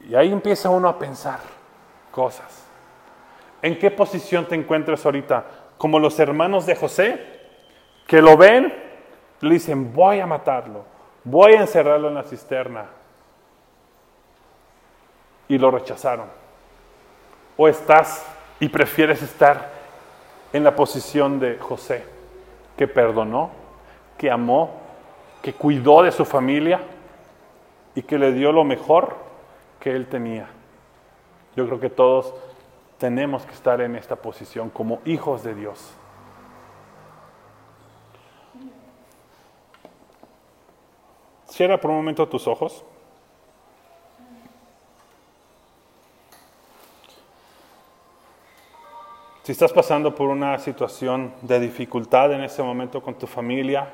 Y 0.08 0.14
ahí 0.14 0.30
empieza 0.30 0.68
uno 0.68 0.88
a 0.88 0.98
pensar 0.98 1.40
cosas. 2.10 2.64
¿En 3.62 3.78
qué 3.78 3.90
posición 3.90 4.46
te 4.46 4.54
encuentras 4.54 5.04
ahorita? 5.04 5.44
Como 5.78 5.98
los 5.98 6.20
hermanos 6.20 6.66
de 6.66 6.76
José, 6.76 7.24
que 8.06 8.20
lo 8.20 8.36
ven, 8.36 8.72
le 9.40 9.54
dicen, 9.54 9.92
voy 9.92 10.20
a 10.20 10.26
matarlo 10.26 10.95
voy 11.26 11.54
a 11.54 11.60
encerrarlo 11.60 12.08
en 12.08 12.14
la 12.14 12.22
cisterna. 12.22 12.86
Y 15.48 15.58
lo 15.58 15.70
rechazaron. 15.70 16.26
O 17.56 17.68
estás 17.68 18.26
y 18.58 18.68
prefieres 18.68 19.22
estar 19.22 19.70
en 20.52 20.64
la 20.64 20.74
posición 20.74 21.38
de 21.38 21.58
José, 21.58 22.04
que 22.76 22.88
perdonó, 22.88 23.50
que 24.16 24.30
amó, 24.30 24.80
que 25.42 25.52
cuidó 25.52 26.02
de 26.02 26.12
su 26.12 26.24
familia 26.24 26.80
y 27.94 28.02
que 28.02 28.18
le 28.18 28.32
dio 28.32 28.52
lo 28.52 28.64
mejor 28.64 29.16
que 29.78 29.94
él 29.94 30.06
tenía. 30.06 30.48
Yo 31.54 31.66
creo 31.66 31.80
que 31.80 31.90
todos 31.90 32.34
tenemos 32.98 33.44
que 33.44 33.52
estar 33.52 33.80
en 33.80 33.96
esta 33.96 34.16
posición 34.16 34.70
como 34.70 35.00
hijos 35.04 35.42
de 35.42 35.54
Dios. 35.54 35.92
Cierra 41.48 41.80
por 41.80 41.90
un 41.90 41.98
momento 41.98 42.28
tus 42.28 42.46
ojos. 42.46 42.84
Si 49.42 49.52
estás 49.52 49.72
pasando 49.72 50.12
por 50.12 50.28
una 50.28 50.58
situación 50.58 51.32
de 51.40 51.60
dificultad 51.60 52.32
en 52.32 52.42
este 52.42 52.64
momento 52.64 53.00
con 53.00 53.14
tu 53.14 53.28
familia, 53.28 53.88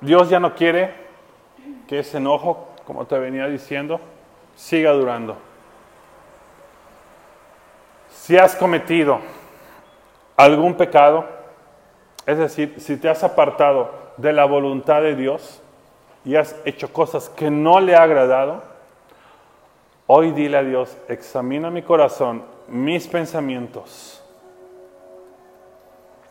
Dios 0.00 0.30
ya 0.30 0.40
no 0.40 0.54
quiere 0.54 0.94
que 1.86 1.98
ese 1.98 2.16
enojo, 2.16 2.68
como 2.86 3.06
te 3.06 3.18
venía 3.18 3.46
diciendo, 3.46 4.00
siga 4.56 4.92
durando. 4.92 5.36
Si 8.08 8.38
has 8.38 8.56
cometido 8.56 9.18
algún 10.38 10.74
pecado, 10.74 11.26
es 12.24 12.38
decir, 12.38 12.76
si 12.78 12.96
te 12.96 13.10
has 13.10 13.22
apartado 13.22 14.03
de 14.16 14.32
la 14.32 14.44
voluntad 14.44 15.02
de 15.02 15.16
Dios 15.16 15.62
y 16.24 16.36
has 16.36 16.56
hecho 16.64 16.92
cosas 16.92 17.28
que 17.28 17.50
no 17.50 17.80
le 17.80 17.94
ha 17.94 18.02
agradado, 18.02 18.62
hoy 20.06 20.32
dile 20.32 20.56
a 20.56 20.62
Dios, 20.62 20.96
examina 21.08 21.70
mi 21.70 21.82
corazón, 21.82 22.44
mis 22.68 23.06
pensamientos 23.06 24.24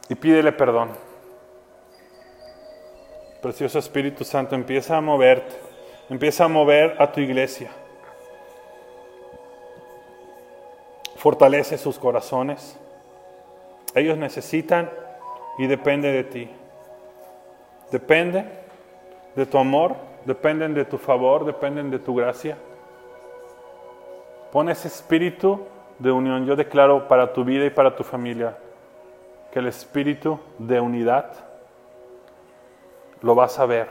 y 0.09 0.15
pídele 0.15 0.51
perdón. 0.51 0.89
Precioso 3.41 3.79
Espíritu 3.79 4.23
Santo, 4.23 4.55
empieza 4.55 4.97
a 4.97 5.01
moverte, 5.01 5.55
empieza 6.09 6.45
a 6.45 6.47
mover 6.47 6.95
a 6.99 7.11
tu 7.11 7.19
iglesia. 7.19 7.71
Fortalece 11.17 11.77
sus 11.77 11.97
corazones. 11.97 12.77
Ellos 13.95 14.17
necesitan 14.17 14.89
y 15.57 15.67
depende 15.67 16.11
de 16.11 16.23
ti. 16.23 16.49
Depende 17.93 18.43
de 19.35 19.45
tu 19.45 19.59
amor, 19.59 19.95
dependen 20.25 20.73
de 20.73 20.83
tu 20.83 20.97
favor, 20.97 21.45
dependen 21.45 21.91
de 21.91 21.99
tu 21.99 22.15
gracia. 22.15 22.57
Pon 24.51 24.67
ese 24.67 24.87
espíritu 24.87 25.61
de 25.99 26.11
unión. 26.11 26.43
Yo 26.47 26.55
declaro 26.55 27.07
para 27.07 27.31
tu 27.33 27.43
vida 27.43 27.65
y 27.65 27.69
para 27.69 27.95
tu 27.95 28.03
familia 28.03 28.57
que 29.51 29.59
el 29.59 29.67
espíritu 29.67 30.39
de 30.57 30.79
unidad 30.79 31.33
lo 33.21 33.35
vas 33.35 33.59
a 33.59 33.67
ver 33.67 33.87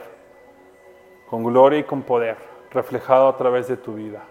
con 1.29 1.45
gloria 1.45 1.79
y 1.79 1.83
con 1.85 2.01
poder 2.01 2.35
reflejado 2.71 3.29
a 3.29 3.37
través 3.37 3.69
de 3.69 3.77
tu 3.77 3.93
vida. 3.93 4.21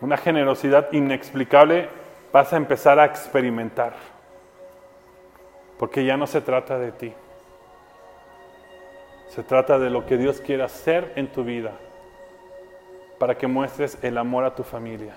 Una 0.00 0.16
generosidad 0.16 0.92
inexplicable 0.92 1.88
vas 2.32 2.52
a 2.52 2.56
empezar 2.58 3.00
a 3.00 3.06
experimentar. 3.06 3.94
Porque 5.80 6.04
ya 6.04 6.16
no 6.16 6.28
se 6.28 6.40
trata 6.40 6.78
de 6.78 6.92
ti. 6.92 7.12
Se 9.28 9.42
trata 9.42 9.78
de 9.78 9.90
lo 9.90 10.06
que 10.06 10.16
Dios 10.16 10.40
quiere 10.40 10.62
hacer 10.62 11.12
en 11.16 11.28
tu 11.28 11.44
vida 11.44 11.72
para 13.18 13.36
que 13.36 13.46
muestres 13.46 13.98
el 14.02 14.18
amor 14.18 14.44
a 14.44 14.54
tu 14.54 14.62
familia. 14.62 15.14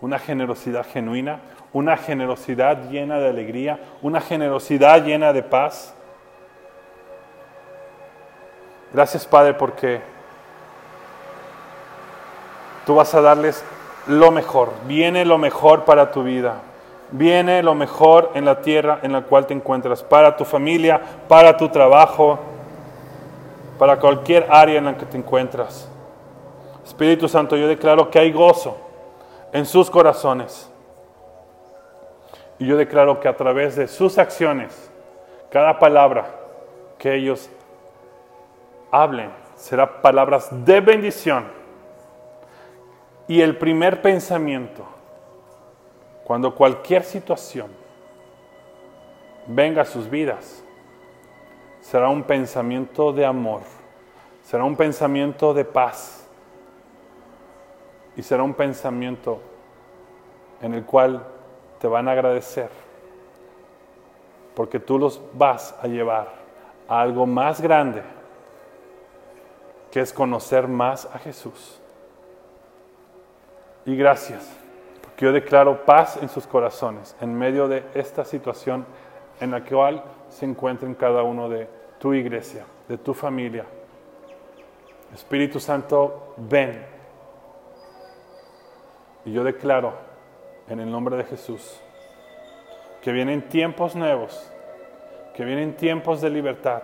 Una 0.00 0.18
generosidad 0.18 0.86
genuina, 0.86 1.40
una 1.72 1.96
generosidad 1.96 2.88
llena 2.90 3.18
de 3.18 3.28
alegría, 3.28 3.80
una 4.02 4.20
generosidad 4.20 5.04
llena 5.04 5.32
de 5.32 5.42
paz. 5.42 5.94
Gracias 8.92 9.26
Padre 9.26 9.54
porque 9.54 10.00
tú 12.84 12.94
vas 12.94 13.14
a 13.14 13.20
darles 13.20 13.64
lo 14.06 14.30
mejor, 14.30 14.72
viene 14.86 15.24
lo 15.24 15.38
mejor 15.38 15.84
para 15.84 16.12
tu 16.12 16.22
vida. 16.22 16.60
Viene 17.10 17.62
lo 17.62 17.74
mejor 17.74 18.32
en 18.34 18.44
la 18.44 18.62
tierra 18.62 18.98
en 19.02 19.12
la 19.12 19.22
cual 19.22 19.46
te 19.46 19.54
encuentras, 19.54 20.02
para 20.02 20.36
tu 20.36 20.44
familia, 20.44 21.00
para 21.28 21.56
tu 21.56 21.68
trabajo, 21.68 22.38
para 23.78 23.98
cualquier 23.98 24.46
área 24.50 24.78
en 24.78 24.86
la 24.86 24.96
que 24.96 25.06
te 25.06 25.16
encuentras. 25.16 25.88
Espíritu 26.84 27.28
Santo, 27.28 27.56
yo 27.56 27.68
declaro 27.68 28.10
que 28.10 28.18
hay 28.18 28.32
gozo 28.32 28.76
en 29.52 29.66
sus 29.66 29.90
corazones. 29.90 30.70
Y 32.58 32.66
yo 32.66 32.76
declaro 32.76 33.20
que 33.20 33.28
a 33.28 33.36
través 33.36 33.76
de 33.76 33.88
sus 33.88 34.18
acciones, 34.18 34.90
cada 35.50 35.78
palabra 35.78 36.26
que 36.98 37.14
ellos 37.14 37.50
hablen 38.90 39.30
será 39.56 40.00
palabras 40.00 40.48
de 40.64 40.80
bendición. 40.80 41.46
Y 43.28 43.40
el 43.40 43.58
primer 43.58 44.00
pensamiento 44.00 44.84
cuando 46.24 46.54
cualquier 46.54 47.04
situación 47.04 47.68
venga 49.46 49.82
a 49.82 49.84
sus 49.84 50.10
vidas, 50.10 50.64
será 51.88 52.08
un 52.08 52.24
pensamiento 52.24 53.12
de 53.12 53.24
amor, 53.24 53.60
será 54.42 54.64
un 54.64 54.74
pensamiento 54.74 55.54
de 55.54 55.64
paz 55.64 56.26
y 58.16 58.24
será 58.24 58.42
un 58.42 58.54
pensamiento 58.54 59.38
en 60.60 60.74
el 60.74 60.84
cual 60.84 61.24
te 61.78 61.86
van 61.86 62.08
a 62.08 62.10
agradecer 62.10 62.70
porque 64.56 64.80
tú 64.80 64.98
los 64.98 65.22
vas 65.34 65.76
a 65.80 65.86
llevar 65.86 66.32
a 66.88 67.00
algo 67.00 67.24
más 67.24 67.60
grande 67.60 68.02
que 69.92 70.00
es 70.00 70.12
conocer 70.12 70.66
más 70.66 71.06
a 71.14 71.20
Jesús. 71.20 71.80
Y 73.84 73.96
gracias 73.96 74.50
que 75.16 75.24
yo 75.24 75.32
declaro 75.32 75.84
paz 75.84 76.18
en 76.20 76.28
sus 76.28 76.48
corazones 76.48 77.14
en 77.20 77.32
medio 77.32 77.68
de 77.68 77.84
esta 77.94 78.24
situación 78.24 78.84
en 79.40 79.50
la 79.50 79.64
cual 79.64 80.02
se 80.28 80.44
encuentren 80.44 80.94
cada 80.94 81.22
uno 81.22 81.48
de 81.48 81.68
tu 81.98 82.14
iglesia, 82.14 82.64
de 82.88 82.98
tu 82.98 83.14
familia. 83.14 83.64
Espíritu 85.14 85.60
Santo, 85.60 86.34
ven. 86.36 86.84
Y 89.24 89.32
yo 89.32 89.44
declaro 89.44 89.94
en 90.68 90.80
el 90.80 90.90
nombre 90.90 91.16
de 91.16 91.24
Jesús 91.24 91.80
que 93.02 93.12
vienen 93.12 93.48
tiempos 93.48 93.94
nuevos, 93.94 94.50
que 95.34 95.44
vienen 95.44 95.76
tiempos 95.76 96.20
de 96.20 96.30
libertad, 96.30 96.82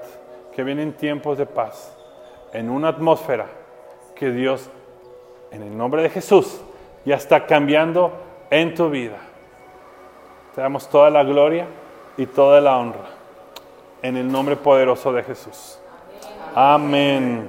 que 0.55 0.63
vienen 0.63 0.93
tiempos 0.93 1.37
de 1.37 1.47
paz, 1.47 1.97
en 2.53 2.71
una 2.71 2.89
atmósfera 2.89 3.47
que 4.15 4.31
Dios, 4.31 4.71
en 5.51 5.63
el 5.63 5.77
nombre 5.77 6.03
de 6.03 6.11
Jesús, 6.11 6.63
ya 7.05 7.17
está 7.17 7.47
cambiando 7.47 8.13
en 8.51 8.75
tu 8.75 8.89
vida. 8.89 9.19
Te 10.55 10.61
damos 10.61 10.89
toda 10.89 11.11
la 11.11 11.25
gloria 11.25 11.67
y 12.17 12.27
toda 12.27 12.61
la 12.61 12.79
honra. 12.79 13.07
En 14.03 14.17
el 14.17 14.31
nombre 14.31 14.57
poderoso 14.57 15.13
de 15.13 15.23
Jesús. 15.23 15.79
Amén. 16.55 17.49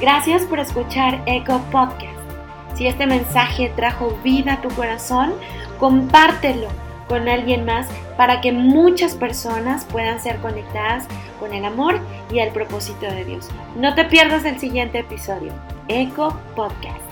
Gracias 0.00 0.42
por 0.44 0.58
escuchar 0.58 1.22
Eco 1.26 1.60
Podcast. 1.70 2.18
Si 2.74 2.86
este 2.86 3.06
mensaje 3.06 3.70
trajo 3.76 4.16
vida 4.22 4.54
a 4.54 4.60
tu 4.62 4.68
corazón, 4.70 5.34
compártelo 5.78 6.68
con 7.08 7.28
alguien 7.28 7.64
más 7.64 7.86
para 8.16 8.40
que 8.40 8.52
muchas 8.52 9.14
personas 9.14 9.84
puedan 9.84 10.20
ser 10.20 10.40
conectadas 10.40 11.06
con 11.38 11.52
el 11.52 11.64
amor 11.64 11.98
y 12.30 12.38
el 12.38 12.52
propósito 12.52 13.06
de 13.06 13.24
Dios. 13.24 13.48
No 13.76 13.94
te 13.94 14.04
pierdas 14.04 14.44
el 14.44 14.58
siguiente 14.58 15.00
episodio, 15.00 15.52
Eco 15.88 16.34
Podcast. 16.54 17.09